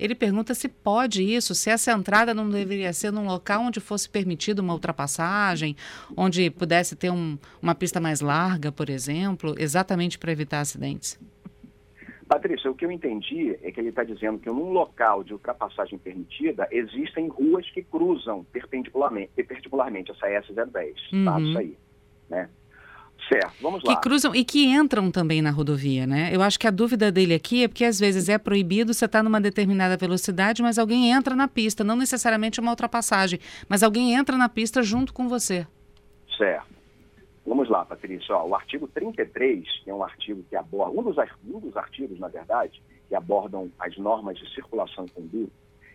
Ele 0.00 0.14
pergunta 0.14 0.54
se 0.54 0.66
pode 0.66 1.22
isso, 1.22 1.54
se 1.54 1.68
essa 1.68 1.92
entrada 1.92 2.32
não 2.32 2.48
deveria 2.48 2.92
ser 2.92 3.12
num 3.12 3.26
local 3.26 3.62
onde 3.62 3.80
fosse 3.80 4.08
permitida 4.08 4.62
uma 4.62 4.72
ultrapassagem, 4.72 5.76
onde 6.16 6.48
pudesse 6.50 6.96
ter 6.96 7.10
um, 7.10 7.38
uma 7.60 7.74
pista 7.74 8.00
mais 8.00 8.22
larga, 8.22 8.72
por 8.72 8.88
exemplo, 8.88 9.54
exatamente 9.58 10.18
para 10.18 10.32
evitar 10.32 10.60
acidentes. 10.60 11.20
Patrícia, 12.26 12.70
o 12.70 12.74
que 12.74 12.86
eu 12.86 12.92
entendi 12.92 13.58
é 13.60 13.72
que 13.72 13.80
ele 13.80 13.88
está 13.88 14.04
dizendo 14.04 14.38
que 14.38 14.48
num 14.48 14.70
local 14.70 15.22
de 15.22 15.32
ultrapassagem 15.32 15.98
permitida 15.98 16.66
existem 16.70 17.28
ruas 17.28 17.68
que 17.70 17.82
cruzam 17.82 18.44
perpendicularmente, 18.52 19.32
perpendicularmente 19.34 20.12
essa 20.12 20.28
S010. 20.28 20.94
Uhum. 21.12 21.24
Tá, 21.24 21.40
isso 21.40 21.58
aí. 21.58 21.76
Né? 22.28 22.48
Certo, 23.30 23.52
vamos 23.62 23.84
lá. 23.84 23.94
Que 23.94 24.02
cruzam 24.02 24.34
e 24.34 24.44
que 24.44 24.66
entram 24.66 25.08
também 25.08 25.40
na 25.40 25.52
rodovia, 25.52 26.04
né? 26.04 26.34
Eu 26.34 26.42
acho 26.42 26.58
que 26.58 26.66
a 26.66 26.70
dúvida 26.70 27.12
dele 27.12 27.32
aqui 27.32 27.62
é 27.62 27.68
porque 27.68 27.84
às 27.84 28.00
vezes 28.00 28.28
é 28.28 28.36
proibido 28.36 28.92
você 28.92 29.04
estar 29.04 29.20
tá 29.20 29.22
numa 29.22 29.40
determinada 29.40 29.96
velocidade, 29.96 30.60
mas 30.62 30.80
alguém 30.80 31.12
entra 31.12 31.36
na 31.36 31.46
pista, 31.46 31.84
não 31.84 31.94
necessariamente 31.94 32.58
uma 32.58 32.72
ultrapassagem, 32.72 33.38
mas 33.68 33.84
alguém 33.84 34.14
entra 34.14 34.36
na 34.36 34.48
pista 34.48 34.82
junto 34.82 35.14
com 35.14 35.28
você. 35.28 35.64
Certo. 36.36 36.66
Vamos 37.46 37.68
lá, 37.68 37.84
Patrícia. 37.84 38.34
Ó, 38.34 38.48
o 38.48 38.54
artigo 38.54 38.88
33, 38.88 39.64
que 39.84 39.90
é 39.90 39.94
um 39.94 40.02
artigo 40.02 40.44
que 40.50 40.56
aborda, 40.56 40.98
um 40.98 41.02
dos, 41.04 41.16
um 41.46 41.60
dos 41.60 41.76
artigos, 41.76 42.18
na 42.18 42.26
verdade, 42.26 42.82
que 43.08 43.14
abordam 43.14 43.70
as 43.78 43.96
normas 43.96 44.38
de 44.38 44.52
circulação 44.52 45.04
e 45.06 45.10
conduta, 45.10 45.52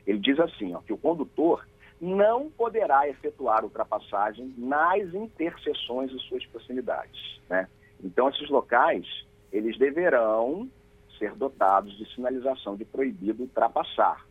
ele 0.08 0.20
diz 0.20 0.40
assim, 0.40 0.74
ó, 0.74 0.80
que 0.80 0.94
o 0.94 0.98
condutor 0.98 1.66
não 2.06 2.52
poderá 2.52 3.10
efetuar 3.10 3.64
ultrapassagem 3.64 4.54
nas 4.58 5.14
interseções 5.14 6.12
e 6.12 6.20
suas 6.20 6.46
proximidades. 6.46 7.42
Né? 7.50 7.68
Então, 8.04 8.30
esses 8.30 8.48
locais, 8.50 9.06
eles 9.52 9.78
deverão 9.78 10.70
ser 11.18 11.34
dotados 11.34 11.98
de 11.98 12.06
sinalização 12.14 12.76
de 12.76 12.86
proibido 12.86 13.44
ultrapassar. 13.44 14.26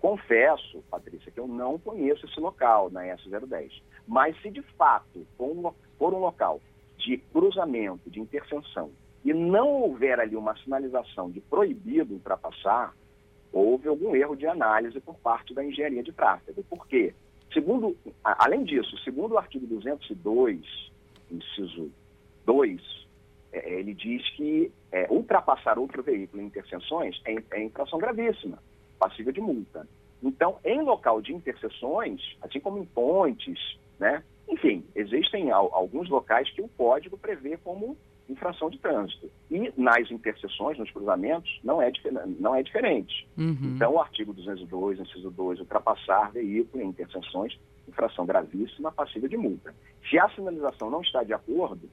Confesso, 0.00 0.82
Patrícia, 0.90 1.30
que 1.30 1.38
eu 1.38 1.46
não 1.46 1.78
conheço 1.78 2.26
esse 2.26 2.40
local 2.40 2.90
na 2.90 3.02
S010. 3.02 3.70
Mas 4.06 4.40
se 4.42 4.50
de 4.50 4.62
fato 4.76 5.24
for 5.36 5.50
um, 5.50 5.72
for 5.98 6.12
um 6.12 6.18
local 6.18 6.60
de 6.98 7.18
cruzamento, 7.18 8.10
de 8.10 8.20
interseção, 8.20 8.90
e 9.24 9.32
não 9.32 9.68
houver 9.68 10.20
ali 10.20 10.36
uma 10.36 10.56
sinalização 10.56 11.30
de 11.30 11.40
proibido 11.40 12.14
ultrapassar, 12.14 12.94
houve 13.54 13.88
algum 13.88 14.16
erro 14.16 14.34
de 14.34 14.46
análise 14.46 15.00
por 15.00 15.14
parte 15.16 15.54
da 15.54 15.64
engenharia 15.64 16.02
de 16.02 16.12
tráfego. 16.12 16.64
Por 16.64 16.86
quê? 16.88 17.14
Segundo, 17.52 17.96
além 18.24 18.64
disso, 18.64 18.98
segundo 19.04 19.32
o 19.32 19.38
artigo 19.38 19.64
202, 19.66 20.60
inciso 21.30 21.90
2, 22.44 23.06
é, 23.52 23.74
ele 23.74 23.94
diz 23.94 24.28
que 24.30 24.72
é, 24.90 25.06
ultrapassar 25.08 25.78
outro 25.78 26.02
veículo 26.02 26.42
em 26.42 26.46
interseções 26.46 27.20
é, 27.24 27.36
é 27.52 27.62
infração 27.62 27.98
gravíssima 27.98 28.58
passível 28.98 29.32
de 29.32 29.40
multa. 29.40 29.86
Então, 30.20 30.58
em 30.64 30.82
local 30.82 31.20
de 31.20 31.32
interseções, 31.32 32.20
assim 32.42 32.58
como 32.58 32.78
em 32.78 32.84
pontes, 32.84 33.78
né? 34.00 34.24
Enfim, 34.48 34.84
existem 34.94 35.50
alguns 35.50 36.08
locais 36.08 36.50
que 36.50 36.60
o 36.60 36.68
código 36.68 37.16
prevê 37.16 37.56
como 37.58 37.96
infração 38.28 38.70
de 38.70 38.78
trânsito. 38.78 39.30
E 39.50 39.72
nas 39.76 40.10
interseções, 40.10 40.78
nos 40.78 40.90
cruzamentos, 40.90 41.60
não 41.62 41.80
é, 41.80 41.92
não 42.38 42.54
é 42.54 42.62
diferente. 42.62 43.26
Uhum. 43.36 43.74
Então, 43.76 43.92
o 43.92 44.00
artigo 44.00 44.32
202, 44.32 45.00
inciso 45.00 45.30
2, 45.30 45.60
ultrapassar 45.60 46.32
veículo 46.32 46.82
em 46.82 46.88
interseções, 46.88 47.58
infração 47.88 48.24
gravíssima, 48.24 48.90
passível 48.90 49.28
de 49.28 49.36
multa. 49.36 49.74
Se 50.08 50.18
a 50.18 50.28
sinalização 50.30 50.90
não 50.90 51.02
está 51.02 51.22
de 51.22 51.32
acordo, 51.32 51.88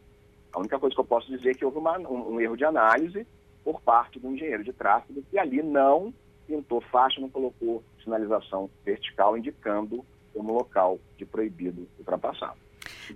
a 0.53 0.59
única 0.59 0.79
coisa 0.79 0.95
que 0.95 1.01
eu 1.01 1.05
posso 1.05 1.29
dizer 1.29 1.51
é 1.51 1.53
que 1.53 1.65
houve 1.65 1.77
uma, 1.77 1.97
um, 1.99 2.33
um 2.33 2.41
erro 2.41 2.57
de 2.57 2.65
análise 2.65 3.25
por 3.63 3.81
parte 3.81 4.19
do 4.19 4.29
engenheiro 4.31 4.63
de 4.63 4.73
tráfego 4.73 5.23
que 5.29 5.37
ali 5.37 5.61
não 5.61 6.13
pintou 6.47 6.81
faixa, 6.81 7.21
não 7.21 7.29
colocou 7.29 7.83
sinalização 8.03 8.69
vertical 8.83 9.37
indicando 9.37 10.03
como 10.33 10.53
local 10.53 10.99
de 11.17 11.25
proibido 11.25 11.87
ultrapassar. 11.99 12.55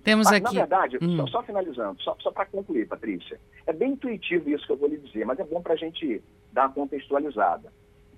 Temos 0.04 0.26
mas, 0.26 0.36
aqui. 0.36 0.56
Na 0.56 0.66
verdade, 0.66 0.98
hum. 1.02 1.18
só, 1.18 1.28
só, 1.28 1.44
finalizando, 1.44 2.02
só, 2.02 2.16
só 2.20 2.32
para 2.32 2.46
concluir, 2.46 2.88
Patrícia, 2.88 3.40
é 3.66 3.74
bem 3.74 3.92
intuitivo 3.94 4.50
isso 4.50 4.66
que 4.66 4.72
eu 4.72 4.78
vou 4.78 4.90
lhe 4.90 4.98
dizer, 4.98 5.26
mas 5.26 5.40
é 5.40 5.44
bom 5.44 5.62
para 5.62 5.74
a 5.74 5.78
gente 5.78 6.22
dar 6.52 6.68
uma 6.68 6.74
contextualizada. 6.74 7.72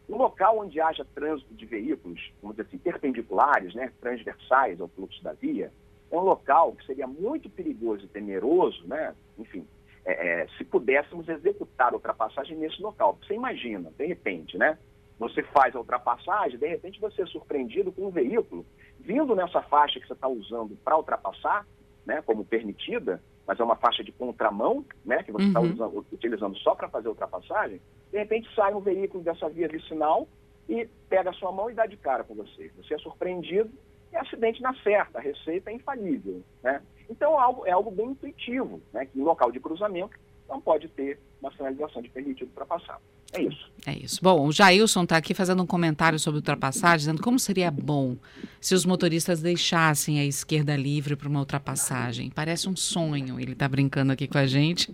Um 0.09 0.15
local 0.15 0.59
onde 0.59 0.79
haja 0.79 1.05
trânsito 1.13 1.53
de 1.53 1.65
veículos, 1.65 2.31
vamos 2.41 2.55
dizer 2.55 2.67
assim, 2.67 2.77
perpendiculares, 2.77 3.73
né, 3.73 3.91
transversais 3.99 4.79
ao 4.79 4.87
fluxo 4.87 5.21
da 5.21 5.33
via, 5.33 5.71
é 6.09 6.15
um 6.15 6.21
local 6.21 6.73
que 6.73 6.85
seria 6.85 7.07
muito 7.07 7.49
perigoso 7.49 8.05
e 8.05 8.07
temeroso, 8.07 8.87
né, 8.87 9.13
enfim, 9.37 9.67
é, 10.05 10.43
é, 10.43 10.47
se 10.57 10.63
pudéssemos 10.63 11.27
executar 11.27 11.91
a 11.91 11.95
ultrapassagem 11.95 12.57
nesse 12.57 12.81
local. 12.81 13.17
Você 13.21 13.33
imagina, 13.33 13.91
de 13.97 14.05
repente, 14.05 14.57
né, 14.57 14.77
você 15.19 15.43
faz 15.43 15.75
a 15.75 15.79
ultrapassagem, 15.79 16.57
de 16.57 16.67
repente 16.67 17.01
você 17.01 17.23
é 17.23 17.25
surpreendido 17.25 17.91
com 17.91 18.07
um 18.07 18.11
veículo 18.11 18.65
vindo 19.07 19.33
nessa 19.33 19.61
faixa 19.61 20.01
que 20.01 20.05
você 20.05 20.11
está 20.11 20.27
usando 20.27 20.75
para 20.83 20.97
ultrapassar, 20.97 21.65
né, 22.05 22.21
como 22.23 22.43
permitida, 22.43 23.23
mas 23.47 23.57
é 23.57 23.63
uma 23.63 23.77
faixa 23.77 24.03
de 24.03 24.11
contramão, 24.11 24.85
né, 25.05 25.23
que 25.23 25.31
você 25.31 25.45
está 25.45 25.61
uhum. 25.61 26.03
utilizando 26.11 26.57
só 26.57 26.75
para 26.75 26.89
fazer 26.89 27.07
ultrapassagem, 27.07 27.79
de 28.11 28.17
repente 28.17 28.53
sai 28.53 28.73
um 28.73 28.81
veículo 28.81 29.23
dessa 29.23 29.47
via 29.47 29.69
vicinal 29.69 30.27
e 30.67 30.85
pega 31.07 31.29
a 31.29 31.33
sua 31.33 31.53
mão 31.53 31.69
e 31.69 31.73
dá 31.73 31.85
de 31.85 31.95
cara 31.95 32.25
com 32.25 32.35
você. 32.35 32.69
Você 32.75 32.95
é 32.95 32.97
surpreendido 32.97 33.71
e 34.11 34.17
acidente 34.17 34.61
na 34.61 34.75
certa, 34.83 35.19
a 35.19 35.21
receita 35.21 35.71
é 35.71 35.73
infalível. 35.73 36.43
Né? 36.61 36.81
Então 37.09 37.31
é 37.39 37.41
algo, 37.41 37.65
é 37.65 37.71
algo 37.71 37.89
bem 37.89 38.07
intuitivo, 38.07 38.81
né, 38.91 39.05
que 39.05 39.17
em 39.17 39.23
local 39.23 39.53
de 39.53 39.61
cruzamento 39.61 40.19
não 40.49 40.59
pode 40.59 40.89
ter 40.89 41.17
uma 41.41 41.51
sinalização 41.53 42.01
de 42.01 42.09
permitido 42.09 42.49
ultrapassar. 42.49 42.99
É 43.33 43.41
isso. 43.41 43.67
É 43.85 43.93
isso. 43.93 44.19
Bom, 44.21 44.45
o 44.45 44.51
Jailson 44.51 45.03
está 45.03 45.15
aqui 45.15 45.33
fazendo 45.33 45.63
um 45.63 45.65
comentário 45.65 46.19
sobre 46.19 46.39
ultrapassagem, 46.39 46.97
dizendo 46.97 47.21
como 47.21 47.39
seria 47.39 47.71
bom 47.71 48.17
se 48.59 48.75
os 48.75 48.85
motoristas 48.85 49.41
deixassem 49.41 50.19
a 50.19 50.25
esquerda 50.25 50.75
livre 50.75 51.15
para 51.15 51.29
uma 51.29 51.39
ultrapassagem. 51.39 52.29
Parece 52.29 52.67
um 52.67 52.75
sonho, 52.75 53.39
ele 53.39 53.53
está 53.53 53.67
brincando 53.67 54.11
aqui 54.11 54.27
com 54.27 54.37
a 54.37 54.45
gente. 54.45 54.93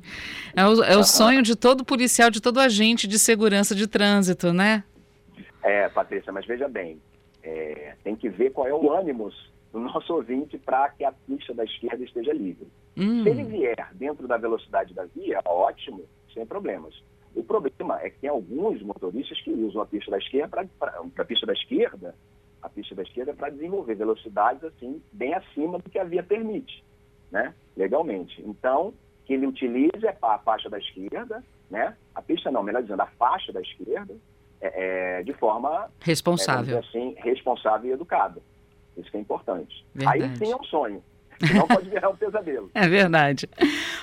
É 0.55 0.63
o, 0.65 0.83
é 0.83 0.95
o 0.95 1.03
sonho 1.03 1.41
de 1.41 1.55
todo 1.55 1.83
policial, 1.83 2.29
de 2.29 2.39
todo 2.39 2.59
agente 2.59 3.07
de 3.07 3.17
segurança 3.17 3.73
de 3.73 3.87
trânsito, 3.87 4.53
né? 4.53 4.83
É, 5.63 5.89
Patrícia, 5.89 6.31
mas 6.31 6.45
veja 6.45 6.67
bem, 6.67 7.01
é, 7.41 7.95
tem 8.03 8.15
que 8.15 8.29
ver 8.29 8.51
qual 8.51 8.67
é 8.67 8.73
o 8.73 8.91
ânimo 8.91 9.31
do 9.71 9.79
nosso 9.79 10.13
ouvinte 10.13 10.57
para 10.59 10.89
que 10.89 11.03
a 11.03 11.11
pista 11.11 11.51
da 11.53 11.63
esquerda 11.63 12.03
esteja 12.03 12.31
livre. 12.31 12.67
Hum. 12.95 13.23
Se 13.23 13.29
ele 13.29 13.43
vier 13.43 13.89
dentro 13.93 14.27
da 14.27 14.37
velocidade 14.37 14.93
da 14.93 15.05
via, 15.05 15.41
ótimo, 15.45 16.03
sem 16.31 16.45
problemas. 16.45 16.93
O 17.35 17.43
problema 17.43 17.99
é 18.01 18.09
que 18.09 18.19
tem 18.19 18.29
alguns 18.29 18.81
motoristas 18.81 19.39
que 19.41 19.51
usam 19.51 19.81
a 19.81 19.85
pista 19.85 20.11
da 20.11 20.17
esquerda 20.17 20.67
para 20.79 21.01
a 21.17 21.25
pista 21.25 21.45
da 21.45 21.53
esquerda, 21.53 22.15
a 22.61 22.69
pista 22.69 22.95
da 22.95 23.03
esquerda 23.03 23.33
para 23.33 23.49
desenvolver 23.49 23.95
velocidades 23.95 24.63
assim 24.63 25.01
bem 25.11 25.33
acima 25.33 25.79
do 25.79 25.89
que 25.89 25.99
a 25.99 26.03
via 26.03 26.23
permite, 26.23 26.83
né? 27.31 27.53
Legalmente. 27.75 28.41
Então, 28.45 28.93
que 29.25 29.33
ele 29.33 29.47
utilize 29.47 30.07
a 30.21 30.37
faixa 30.39 30.69
da 30.69 30.77
esquerda, 30.77 31.43
né? 31.69 31.97
A 32.13 32.21
pista 32.21 32.51
não, 32.51 32.63
melhor 32.63 32.81
dizendo, 32.81 33.01
a 33.01 33.07
faixa 33.07 33.51
da 33.51 33.61
esquerda, 33.61 34.15
é, 34.61 35.19
é, 35.19 35.23
de 35.23 35.33
forma 35.33 35.89
responsável, 35.99 36.77
é, 36.77 36.79
assim, 36.79 37.15
responsável 37.17 37.89
e 37.89 37.93
educada. 37.93 38.41
Isso 38.95 39.09
que 39.09 39.17
é 39.17 39.19
importante. 39.19 39.85
Verdade. 39.93 40.23
Aí 40.23 40.37
sim 40.37 40.51
é 40.51 40.55
um 40.55 40.63
sonho. 40.63 41.03
Senão 41.47 41.67
pode 41.67 41.89
virar 41.89 42.09
um 42.09 42.15
pesadelo. 42.15 42.71
É 42.73 42.87
verdade. 42.87 43.49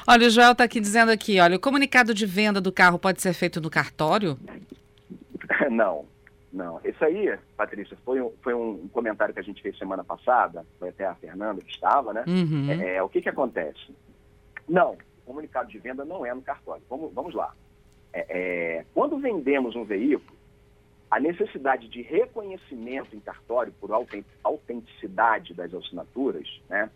Olha, 0.06 0.26
o 0.26 0.30
Joel 0.30 0.52
está 0.52 0.64
aqui 0.64 0.80
dizendo 0.80 1.10
aqui, 1.10 1.40
olha, 1.40 1.56
o 1.56 1.60
comunicado 1.60 2.14
de 2.14 2.26
venda 2.26 2.60
do 2.60 2.72
carro 2.72 2.98
pode 2.98 3.20
ser 3.20 3.32
feito 3.32 3.60
no 3.60 3.70
cartório? 3.70 4.38
Não, 5.70 6.06
não. 6.52 6.80
Isso 6.84 7.04
aí, 7.04 7.36
Patrícia, 7.56 7.96
foi 8.04 8.20
um, 8.20 8.32
foi 8.42 8.54
um 8.54 8.88
comentário 8.88 9.32
que 9.32 9.40
a 9.40 9.42
gente 9.42 9.62
fez 9.62 9.76
semana 9.78 10.02
passada, 10.02 10.66
foi 10.78 10.88
até 10.88 11.06
a 11.06 11.14
Fernanda 11.14 11.60
que 11.60 11.70
estava, 11.70 12.12
né? 12.12 12.24
Uhum. 12.26 12.70
É, 12.70 12.96
é, 12.96 13.02
o 13.02 13.08
que 13.08 13.20
que 13.20 13.28
acontece? 13.28 13.94
Não, 14.68 14.92
o 14.92 15.26
comunicado 15.26 15.68
de 15.68 15.78
venda 15.78 16.04
não 16.04 16.26
é 16.26 16.34
no 16.34 16.42
cartório. 16.42 16.82
Vamos, 16.88 17.12
vamos 17.12 17.34
lá. 17.34 17.54
É, 18.12 18.26
é, 18.28 18.84
quando 18.92 19.18
vendemos 19.18 19.76
um 19.76 19.84
veículo, 19.84 20.36
a 21.10 21.18
necessidade 21.18 21.88
de 21.88 22.02
reconhecimento 22.02 23.14
em 23.14 23.20
cartório 23.20 23.72
por 23.80 23.90
autenticidade 24.42 25.54
das 25.54 25.72
assinaturas, 25.74 26.46
né, 26.68 26.90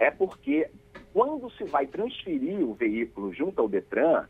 é 0.00 0.10
porque 0.10 0.68
quando 1.12 1.50
se 1.52 1.64
vai 1.64 1.86
transferir 1.86 2.66
o 2.66 2.74
veículo 2.74 3.32
junto 3.32 3.60
ao 3.60 3.68
Detran, 3.68 4.26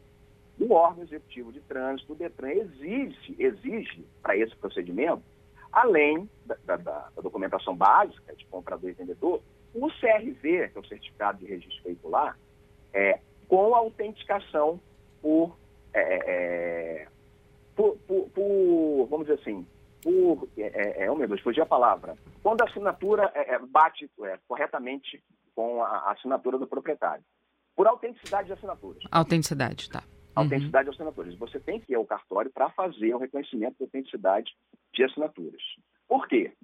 o 0.59 0.75
órgão 0.75 1.05
executivo 1.05 1.53
de 1.53 1.61
trânsito, 1.61 2.13
o 2.13 2.17
Detran, 2.17 2.51
exige, 2.51 3.37
exige 3.39 4.05
para 4.21 4.37
esse 4.37 4.55
procedimento, 4.57 5.23
além 5.73 6.29
da, 6.45 6.57
da, 6.65 6.77
da, 6.77 7.09
documentação 7.23 7.75
básica 7.75 8.35
de 8.35 8.45
comprador 8.47 8.91
e 8.91 8.95
vendedor, 8.95 9.41
o 9.73 9.89
CRV, 9.89 10.69
que 10.69 10.77
é 10.77 10.81
o 10.81 10.87
Certificado 10.87 11.39
de 11.39 11.47
Registro 11.47 11.85
Veicular, 11.85 12.37
é, 12.93 13.21
com 13.47 13.75
autenticação 13.75 14.81
por, 15.23 15.57
é, 15.95 16.01
é, 16.01 17.09
por, 17.77 17.97
por, 17.99 18.29
por, 18.31 19.07
vamos 19.09 19.29
dizer 19.29 19.41
assim, 19.41 19.65
por, 20.03 20.49
é, 20.59 20.63
é, 20.63 21.05
é 21.05 21.11
oh 21.11 21.15
meu 21.15 21.29
Deus, 21.29 21.41
fugiu 21.41 21.63
a 21.63 21.67
palavra, 21.67 22.17
quando 22.43 22.63
a 22.63 22.65
assinatura 22.65 23.31
é, 23.35 23.55
é 23.55 23.59
bate 23.61 24.11
é, 24.25 24.39
corretamente 24.49 25.23
com 25.61 25.83
a 25.83 26.13
assinatura 26.13 26.57
do 26.57 26.67
proprietário. 26.67 27.23
Por 27.77 27.87
autenticidade 27.87 28.47
de 28.47 28.55
assinaturas. 28.55 29.03
Autenticidade, 29.11 29.91
tá. 29.91 30.03
Uhum. 30.09 30.45
Autenticidade 30.45 30.89
de 30.89 30.95
assinaturas. 30.95 31.35
Você 31.37 31.61
tem 31.61 31.79
que 31.79 31.93
ir 31.93 31.97
ao 31.97 32.07
cartório 32.07 32.51
para 32.51 32.71
fazer 32.71 33.15
o 33.15 33.19
reconhecimento 33.19 33.77
de 33.77 33.83
autenticidade 33.83 34.51
de 34.95 35.05
assinaturas. 35.05 35.61
Por 36.09 36.27
quê? 36.27 36.55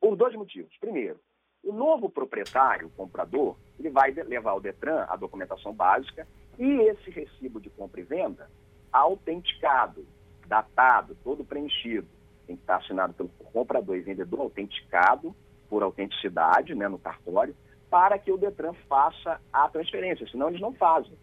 Por 0.00 0.14
dois 0.14 0.32
motivos. 0.36 0.72
Primeiro, 0.78 1.18
o 1.64 1.72
novo 1.72 2.08
proprietário, 2.08 2.86
o 2.86 2.90
comprador, 2.90 3.56
ele 3.80 3.90
vai 3.90 4.12
levar 4.12 4.52
ao 4.52 4.60
Detran 4.60 5.04
a 5.08 5.16
documentação 5.16 5.72
básica 5.72 6.24
e 6.56 6.82
esse 6.82 7.10
recibo 7.10 7.60
de 7.60 7.68
compra 7.70 8.00
e 8.00 8.04
venda 8.04 8.48
autenticado, 8.92 10.06
datado, 10.46 11.16
todo 11.24 11.44
preenchido. 11.44 12.06
Tem 12.46 12.54
que 12.54 12.62
estar 12.62 12.76
assinado 12.76 13.12
pelo 13.12 13.28
comprador 13.28 13.96
e 13.96 14.02
vendedor, 14.02 14.40
autenticado 14.42 15.34
por 15.68 15.82
autenticidade 15.82 16.76
né, 16.76 16.86
no 16.86 16.98
cartório, 16.98 17.56
para 17.90 18.18
que 18.18 18.32
o 18.32 18.38
Detran 18.38 18.72
faça 18.88 19.40
a 19.52 19.68
transferência, 19.68 20.26
senão 20.28 20.48
eles 20.48 20.60
não 20.60 20.72
fazem. 20.72 21.16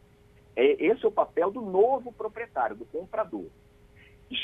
É, 0.56 0.84
esse 0.84 1.04
é 1.06 1.08
o 1.08 1.12
papel 1.12 1.52
do 1.52 1.62
novo 1.62 2.12
proprietário, 2.12 2.76
do 2.76 2.86
comprador. 2.86 3.48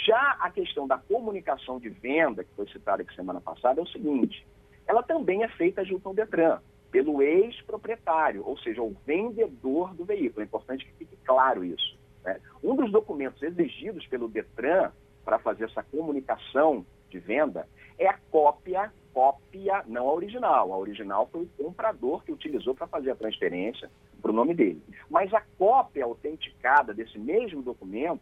Já 0.05 0.37
a 0.41 0.49
questão 0.51 0.85
da 0.87 0.97
comunicação 0.97 1.79
de 1.79 1.89
venda, 1.89 2.43
que 2.43 2.53
foi 2.55 2.67
citada 2.67 3.01
aqui 3.01 3.15
semana 3.15 3.39
passada, 3.39 3.79
é 3.79 3.83
o 3.83 3.87
seguinte: 3.87 4.45
ela 4.85 5.01
também 5.01 5.43
é 5.43 5.47
feita 5.47 5.83
junto 5.83 6.07
ao 6.07 6.13
Detran, 6.13 6.59
pelo 6.91 7.21
ex-proprietário, 7.21 8.45
ou 8.45 8.57
seja, 8.57 8.81
o 8.81 8.95
vendedor 9.05 9.93
do 9.93 10.05
veículo. 10.05 10.41
É 10.41 10.45
importante 10.45 10.85
que 10.85 10.93
fique 10.93 11.17
claro 11.25 11.63
isso. 11.63 11.97
Né? 12.23 12.39
Um 12.63 12.75
dos 12.75 12.91
documentos 12.91 13.41
exigidos 13.41 14.05
pelo 14.07 14.27
Detran 14.27 14.91
para 15.23 15.39
fazer 15.39 15.65
essa 15.65 15.83
comunicação 15.83 16.85
de 17.09 17.19
venda 17.19 17.67
é 17.97 18.07
a 18.07 18.17
cópia, 18.31 18.91
cópia, 19.17 19.83
não 19.87 20.07
a 20.07 20.13
original. 20.13 20.71
A 20.71 20.77
original 20.77 21.27
foi 21.31 21.41
o 21.41 21.63
comprador 21.63 22.23
que 22.23 22.31
utilizou 22.31 22.75
para 22.75 22.85
fazer 22.85 23.09
a 23.09 23.15
transferência 23.15 23.89
para 24.21 24.29
o 24.29 24.33
nome 24.33 24.53
dele. 24.53 24.79
Mas 25.09 25.33
a 25.33 25.41
cópia 25.57 26.05
autenticada 26.05 26.93
desse 26.93 27.17
mesmo 27.17 27.63
documento, 27.63 28.21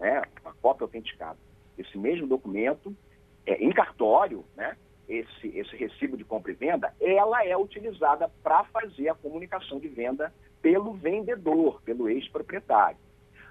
né, 0.00 0.22
a 0.42 0.52
cópia 0.54 0.86
autenticada 0.86 1.38
desse 1.76 1.98
mesmo 1.98 2.26
documento, 2.26 2.96
é, 3.44 3.62
em 3.62 3.70
cartório, 3.72 4.42
né, 4.56 4.74
esse, 5.06 5.48
esse 5.48 5.76
recibo 5.76 6.16
de 6.16 6.24
compra 6.24 6.50
e 6.50 6.54
venda, 6.54 6.94
ela 6.98 7.44
é 7.44 7.54
utilizada 7.54 8.30
para 8.42 8.64
fazer 8.64 9.10
a 9.10 9.14
comunicação 9.14 9.78
de 9.78 9.88
venda 9.88 10.32
pelo 10.62 10.94
vendedor, 10.94 11.82
pelo 11.82 12.08
ex-proprietário. 12.08 12.96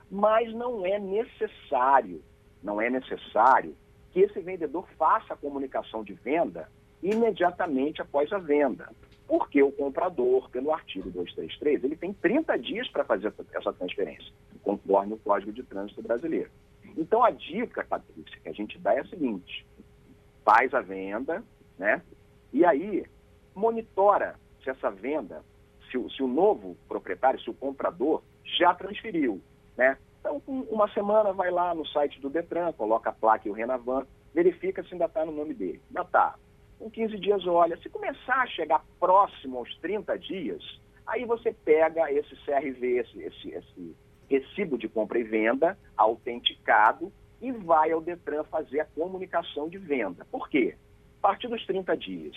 Mas 0.10 0.52
não 0.52 0.84
é 0.84 0.98
necessário, 0.98 2.24
não 2.64 2.82
é 2.82 2.90
necessário 2.90 3.76
que 4.12 4.20
esse 4.20 4.39
vendedor 4.39 4.88
faça 4.98 5.34
a 5.34 5.38
comunicação 5.38 6.03
de 6.03 6.13
venda 6.13 6.70
imediatamente 7.01 8.01
após 8.01 8.32
a 8.32 8.38
venda. 8.38 8.89
Porque 9.27 9.63
o 9.63 9.72
comprador, 9.72 10.50
pelo 10.50 10.74
artigo 10.74 11.10
233, 11.10 11.84
ele 11.84 11.96
tem 11.96 12.13
30 12.13 12.58
dias 12.58 12.88
para 12.89 13.06
fazer 13.06 13.34
essa 13.53 13.72
transferência, 13.72 14.32
conforme 14.62 15.13
o 15.13 15.18
Código 15.18 15.53
de 15.53 15.63
Trânsito 15.63 16.01
Brasileiro. 16.01 16.51
Então, 16.98 17.24
a 17.24 17.32
dica, 17.32 17.86
Patrícia, 17.86 18.39
que 18.44 18.50
a 18.50 18.51
gente 18.51 18.77
dá 18.77 18.94
é 18.94 19.00
a 19.00 19.06
seguinte: 19.06 19.65
faz 20.44 20.74
a 20.74 20.82
venda, 20.82 21.44
né? 21.80 22.01
E 22.51 22.65
aí 22.65 23.06
monitora 23.56 24.36
se 24.63 24.70
essa 24.70 24.89
venda, 24.89 25.44
se 25.89 25.98
o, 25.98 26.10
se 26.10 26.22
o 26.22 26.27
novo 26.27 26.77
proprietário, 26.88 27.39
se 27.39 27.50
o 27.50 27.53
comprador 27.53 28.22
já 28.44 28.74
transferiu, 28.74 29.41
né? 29.77 29.98
Então, 30.22 30.42
uma 30.48 30.88
semana 30.94 31.34
vai 31.34 31.50
lá 31.50 31.74
no 31.74 31.86
site 31.88 32.22
do 32.22 32.30
Detran, 32.30 32.72
coloca 32.74 33.10
a 33.10 33.13
placa 33.13 33.48
e 33.48 33.51
o 33.51 33.54
Renavan, 33.54 34.06
verifica 34.34 34.84
se 34.84 34.94
ainda 34.94 35.06
está 35.06 35.25
no 35.25 35.32
nome 35.32 35.54
dele. 35.54 35.82
Ainda 35.90 36.04
está. 36.04 36.36
Com 36.78 36.90
15 36.90 37.18
dias, 37.18 37.46
olha, 37.46 37.75
se 37.78 37.90
começar 37.90 38.42
a 38.42 38.48
chegar 38.48 38.86
próximo 39.00 39.58
aos 39.58 39.75
30 39.78 40.18
dias, 40.20 40.63
aí 41.06 41.25
você 41.25 41.51
pega 41.51 42.12
esse 42.12 42.36
CRV, 42.46 43.00
esse, 43.00 43.20
esse, 43.20 43.50
esse 43.50 43.96
recibo 44.30 44.78
de 44.78 44.88
compra 44.88 45.20
e 45.20 45.24
venda 45.24 45.78
autenticado 45.98 47.12
e 47.42 47.51
vai 47.51 47.92
ao 47.92 48.00
Detran 48.00 48.44
fazer 48.44 48.82
a 48.82 48.86
comunicação 48.86 49.68
de 49.68 49.80
venda. 49.80 50.25
Por 50.32 50.48
quê? 50.48 50.75
A 51.20 51.22
partir 51.22 51.48
dos 51.48 51.66
30 51.66 51.98
dias, 51.98 52.36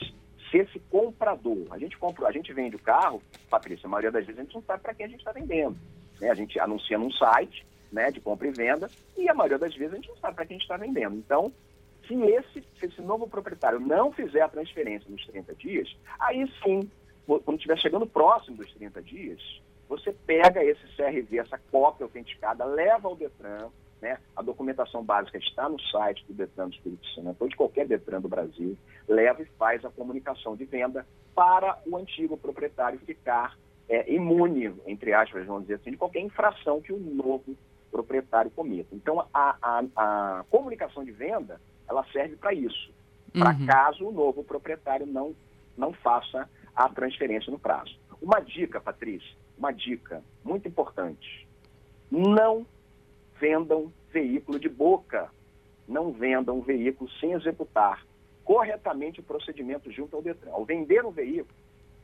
se 0.50 0.58
esse 0.58 0.78
comprador, 0.90 1.66
a 1.70 1.78
gente 1.78 1.98
compra, 1.98 2.28
a 2.28 2.32
gente 2.32 2.52
vende 2.52 2.76
o 2.76 2.82
carro, 2.82 3.22
Patrícia, 3.50 3.86
a 3.86 3.90
maioria 3.90 4.10
das 4.10 4.24
vezes 4.24 4.40
a 4.40 4.42
gente 4.42 4.54
não 4.54 4.62
sabe 4.62 4.82
para 4.82 4.94
quem 4.94 5.06
a 5.06 5.08
gente 5.08 5.20
está 5.20 5.32
vendendo. 5.32 5.76
Né? 6.20 6.30
A 6.30 6.34
gente 6.34 6.58
anuncia 6.58 6.98
num 6.98 7.10
site 7.12 7.66
né, 7.94 8.10
de 8.10 8.20
compra 8.20 8.48
e 8.48 8.50
venda 8.50 8.90
e 9.16 9.28
a 9.28 9.34
maioria 9.34 9.58
das 9.58 9.74
vezes 9.74 9.92
a 9.92 9.96
gente 9.96 10.08
não 10.08 10.16
sabe 10.16 10.34
para 10.34 10.44
quem 10.44 10.56
a 10.56 10.58
gente 10.58 10.64
está 10.64 10.76
vendendo. 10.76 11.16
Então, 11.16 11.52
se 12.06 12.14
esse, 12.14 12.64
se 12.78 12.86
esse 12.86 13.00
novo 13.00 13.28
proprietário 13.28 13.78
não 13.78 14.12
fizer 14.12 14.42
a 14.42 14.48
transferência 14.48 15.08
nos 15.08 15.24
30 15.26 15.54
dias, 15.54 15.96
aí 16.18 16.46
sim, 16.62 16.90
quando 17.26 17.56
estiver 17.56 17.78
chegando 17.78 18.06
próximo 18.06 18.56
dos 18.56 18.70
30 18.74 19.00
dias, 19.00 19.40
você 19.88 20.12
pega 20.12 20.62
esse 20.62 20.82
CRV, 20.96 21.38
essa 21.38 21.58
cópia 21.70 22.04
autenticada, 22.04 22.64
leva 22.64 23.08
ao 23.08 23.16
Detran, 23.16 23.68
né? 24.02 24.18
A 24.36 24.42
documentação 24.42 25.02
básica 25.02 25.38
está 25.38 25.68
no 25.68 25.80
site 25.80 26.24
do 26.26 26.34
Detran 26.34 26.68
do 26.68 26.74
Espírito 26.74 27.06
Santo, 27.14 27.36
ou 27.38 27.48
de 27.48 27.56
qualquer 27.56 27.86
Detran 27.86 28.20
do 28.20 28.28
Brasil, 28.28 28.76
leva 29.08 29.40
e 29.40 29.46
faz 29.58 29.84
a 29.84 29.90
comunicação 29.90 30.56
de 30.56 30.64
venda 30.64 31.06
para 31.34 31.80
o 31.86 31.96
antigo 31.96 32.36
proprietário 32.36 32.98
ficar 32.98 33.56
é, 33.88 34.12
imune, 34.12 34.74
entre 34.86 35.12
aspas, 35.12 35.46
vamos 35.46 35.62
dizer 35.62 35.74
assim, 35.74 35.92
de 35.92 35.96
qualquer 35.96 36.20
infração 36.20 36.80
que 36.80 36.92
o 36.92 36.98
novo 36.98 37.56
proprietário 37.94 38.50
cometa. 38.50 38.92
Então, 38.92 39.24
a, 39.32 39.56
a, 39.62 39.84
a 39.94 40.44
comunicação 40.50 41.04
de 41.04 41.12
venda, 41.12 41.60
ela 41.88 42.04
serve 42.12 42.34
para 42.34 42.52
isso, 42.52 42.92
para 43.32 43.52
uhum. 43.54 43.66
caso 43.66 44.08
o 44.08 44.12
novo 44.12 44.42
proprietário 44.42 45.06
não, 45.06 45.32
não 45.76 45.92
faça 45.92 46.50
a 46.74 46.88
transferência 46.88 47.52
no 47.52 47.58
prazo. 47.58 47.96
Uma 48.20 48.40
dica, 48.40 48.80
Patrícia, 48.80 49.36
uma 49.56 49.70
dica 49.72 50.24
muito 50.44 50.66
importante. 50.66 51.46
Não 52.10 52.66
vendam 53.38 53.92
veículo 54.12 54.58
de 54.58 54.68
boca. 54.68 55.30
Não 55.86 56.10
vendam 56.10 56.62
veículo 56.62 57.08
sem 57.20 57.32
executar 57.32 58.04
corretamente 58.44 59.20
o 59.20 59.22
procedimento 59.22 59.90
junto 59.92 60.16
ao 60.16 60.22
Detran. 60.22 60.50
Ao 60.50 60.64
vender 60.64 61.04
um 61.04 61.10
veículo, 61.10 61.54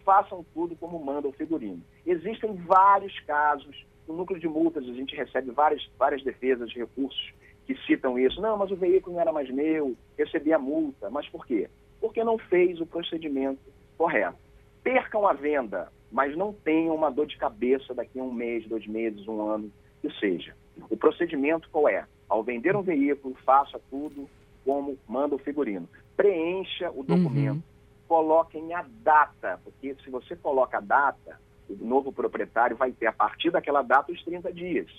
façam 0.05 0.45
tudo 0.55 0.77
como 0.77 1.05
manda 1.05 1.27
o 1.27 1.33
figurino. 1.33 1.83
Existem 2.07 2.55
vários 2.55 3.19
casos, 3.21 3.85
no 4.11 4.17
núcleo 4.17 4.41
de 4.41 4.49
multas 4.49 4.85
a 4.85 4.93
gente 4.93 5.15
recebe 5.15 5.53
várias, 5.53 5.89
várias 5.97 6.23
defesas 6.23 6.69
de 6.69 6.81
recursos 6.81 7.33
que 7.65 7.77
citam 7.87 8.19
isso. 8.19 8.41
Não, 8.41 8.57
mas 8.57 8.71
o 8.71 8.77
veículo 8.77 9.15
não 9.15 9.23
era 9.23 9.33
mais 9.33 9.49
meu, 9.49 9.97
recebi 10.19 10.53
a 10.53 10.59
multa. 10.59 11.09
Mas 11.11 11.29
por 11.29 11.47
quê? 11.47 11.71
Porque 12.01 12.25
não 12.25 12.37
fez 12.37 12.81
o 12.81 12.87
procedimento 12.87 13.61
correto. 13.97 14.39
Percam 14.83 15.29
a 15.29 15.33
venda, 15.33 15.93
mas 16.11 16.37
não 16.37 16.53
tenham 16.53 16.95
uma 16.95 17.11
dor 17.11 17.27
de 17.27 17.37
cabeça 17.37 17.95
daqui 17.95 18.19
a 18.19 18.23
um 18.23 18.33
mês, 18.33 18.67
dois 18.67 18.87
meses, 18.87 19.29
um 19.29 19.43
ano, 19.43 19.71
que 20.03 20.11
seja. 20.19 20.57
O 20.89 20.97
procedimento 20.97 21.69
qual 21.71 21.89
é? 21.89 22.05
Ao 22.29 22.43
vender 22.43 22.75
um 22.75 22.83
veículo, 22.83 23.37
faça 23.45 23.81
tudo 23.91 24.29
como 24.65 24.99
manda 25.07 25.37
o 25.37 25.39
figurino. 25.39 25.89
Preencha 26.17 26.91
o 26.91 27.03
documento, 27.03 27.57
uhum. 27.57 27.63
coloquem 28.09 28.75
a 28.75 28.85
data, 29.03 29.61
porque 29.63 29.95
se 30.03 30.11
você 30.11 30.35
coloca 30.35 30.79
a 30.79 30.81
data, 30.81 31.39
o 31.81 31.85
novo 31.85 32.13
proprietário 32.13 32.77
vai 32.77 32.93
ter 32.93 33.07
a 33.07 33.13
partir 33.13 33.51
daquela 33.51 33.83
data 33.83 34.13
os 34.13 34.23
30 34.25 34.53
dias. 34.53 34.91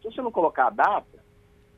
Se 0.00 0.04
você 0.04 0.22
não 0.22 0.30
colocar 0.30 0.68
a 0.68 0.70
data, 0.70 1.24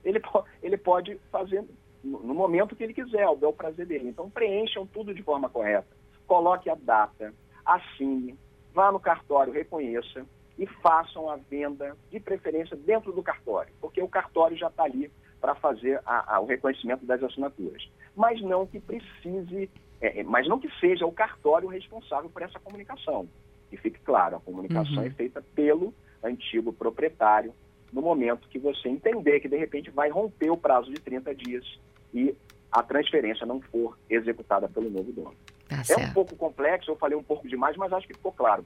ele, 0.05 0.21
ele 0.63 0.77
pode 0.77 1.19
fazer 1.31 1.65
no 2.03 2.35
momento 2.35 2.75
que 2.75 2.83
ele 2.83 2.95
quiser, 2.95 3.23
ao 3.23 3.37
bel 3.37 3.53
prazer 3.53 3.87
dele. 3.87 4.09
Então 4.09 4.29
preencham 4.29 4.87
tudo 4.87 5.15
de 5.15 5.23
forma 5.23 5.49
correta. 5.49 5.87
Coloque 6.27 6.69
a 6.69 6.75
data, 6.75 7.33
assine, 7.65 8.37
vá 8.75 8.91
no 8.91 8.99
cartório, 8.99 9.53
reconheça, 9.53 10.27
e 10.59 10.67
façam 10.67 11.31
a 11.31 11.37
venda, 11.37 11.97
de 12.11 12.21
preferência, 12.21 12.77
dentro 12.77 13.13
do 13.13 13.23
cartório, 13.23 13.73
porque 13.81 14.03
o 14.03 14.09
cartório 14.09 14.57
já 14.57 14.69
está 14.69 14.85
ali 14.85 15.11
para 15.41 15.55
fazer 15.55 16.01
a, 16.07 16.37
a, 16.37 16.41
o 16.41 16.47
reconhecimento 16.47 17.05
das 17.05 17.23
assinaturas. 17.23 17.89
Mas 18.15 18.41
não 18.43 18.67
que 18.67 18.79
precise, 18.79 19.71
é, 20.01 20.21
é, 20.21 20.23
mas 20.23 20.47
não 20.47 20.61
que 20.61 20.71
seja 20.79 21.07
o 21.07 21.13
cartório 21.13 21.69
responsável 21.69 22.31
por 22.31 22.43
essa 22.43 22.61
comunicação. 22.61 23.29
E 23.73 23.77
fique 23.77 23.99
claro, 24.01 24.37
a 24.37 24.41
comunicação 24.41 24.99
uhum. 24.99 25.05
é 25.05 25.11
feita 25.11 25.43
pelo 25.55 25.95
antigo 26.23 26.73
proprietário 26.73 27.55
no 27.93 28.01
momento 28.01 28.49
que 28.49 28.59
você 28.59 28.89
entender 28.89 29.41
que 29.41 29.49
de 29.49 29.57
repente 29.57 29.91
vai 29.91 30.09
romper 30.09 30.51
o 30.51 30.57
prazo 30.57 30.91
de 30.91 31.01
30 31.01 31.35
dias 31.35 31.79
e 32.15 32.35
a 32.71 32.83
transferência 32.83 33.45
não 33.45 33.61
for 33.61 33.99
executada 34.09 34.69
pelo 34.69 34.89
novo 34.89 35.13
dono. 35.13 35.35
Tá 35.69 35.83
é 35.89 35.97
um 35.97 36.13
pouco 36.13 36.35
complexo, 36.37 36.91
eu 36.91 36.97
falei 36.97 37.17
um 37.17 37.23
pouco 37.23 37.47
demais, 37.49 37.77
mas 37.77 37.93
acho 37.93 38.07
que 38.07 38.15
ficou 38.15 38.33
claro. 38.33 38.65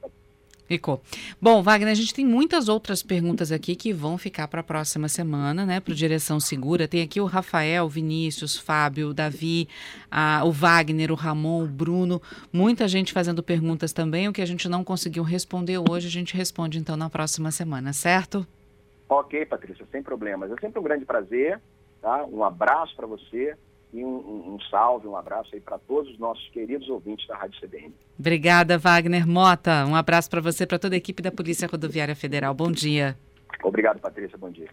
Ficou. 0.67 1.01
Bom, 1.41 1.63
Wagner, 1.63 1.91
a 1.91 1.95
gente 1.95 2.13
tem 2.13 2.25
muitas 2.25 2.67
outras 2.67 3.01
perguntas 3.01 3.53
aqui 3.53 3.73
que 3.73 3.93
vão 3.93 4.17
ficar 4.17 4.49
para 4.49 4.59
a 4.59 4.63
próxima 4.63 5.07
semana, 5.07 5.65
né? 5.65 5.79
Para 5.79 5.93
Direção 5.93 6.41
Segura. 6.41 6.89
Tem 6.89 7.01
aqui 7.01 7.21
o 7.21 7.25
Rafael, 7.25 7.87
Vinícius, 7.87 8.57
Fábio, 8.57 9.13
Davi, 9.13 9.69
a, 10.11 10.43
o 10.43 10.51
Wagner, 10.51 11.09
o 11.09 11.15
Ramon, 11.15 11.63
o 11.63 11.67
Bruno. 11.67 12.21
Muita 12.51 12.85
gente 12.85 13.13
fazendo 13.13 13.41
perguntas 13.41 13.93
também. 13.93 14.27
O 14.27 14.33
que 14.33 14.41
a 14.41 14.45
gente 14.45 14.67
não 14.67 14.83
conseguiu 14.83 15.23
responder 15.23 15.77
hoje, 15.77 16.07
a 16.07 16.11
gente 16.11 16.35
responde 16.35 16.77
então 16.77 16.97
na 16.97 17.09
próxima 17.09 17.49
semana, 17.49 17.93
certo? 17.93 18.45
Ok, 19.07 19.45
Patrícia, 19.45 19.85
sem 19.89 20.03
problemas. 20.03 20.51
É 20.51 20.55
sempre 20.59 20.79
um 20.81 20.83
grande 20.83 21.05
prazer. 21.05 21.61
Tá? 22.01 22.25
Um 22.25 22.43
abraço 22.43 22.93
para 22.95 23.07
você 23.07 23.55
e 23.93 24.03
um, 24.03 24.07
um, 24.07 24.53
um 24.55 24.59
salve, 24.69 25.07
um 25.07 25.15
abraço 25.15 25.49
aí 25.53 25.61
para 25.61 25.77
todos 25.77 26.11
os 26.11 26.19
nossos 26.19 26.47
queridos 26.49 26.87
ouvintes 26.89 27.27
da 27.27 27.37
Rádio 27.37 27.59
CBN. 27.59 27.93
Obrigada, 28.19 28.77
Wagner 28.77 29.27
Mota. 29.27 29.85
Um 29.85 29.95
abraço 29.95 30.29
para 30.29 30.41
você, 30.41 30.65
para 30.65 30.79
toda 30.79 30.95
a 30.95 30.97
equipe 30.97 31.21
da 31.21 31.31
Polícia 31.31 31.67
Rodoviária 31.67 32.15
Federal. 32.15 32.53
Bom 32.53 32.71
dia. 32.71 33.17
Obrigado, 33.63 33.99
Patrícia. 33.99 34.37
Bom 34.37 34.51
dia. 34.51 34.69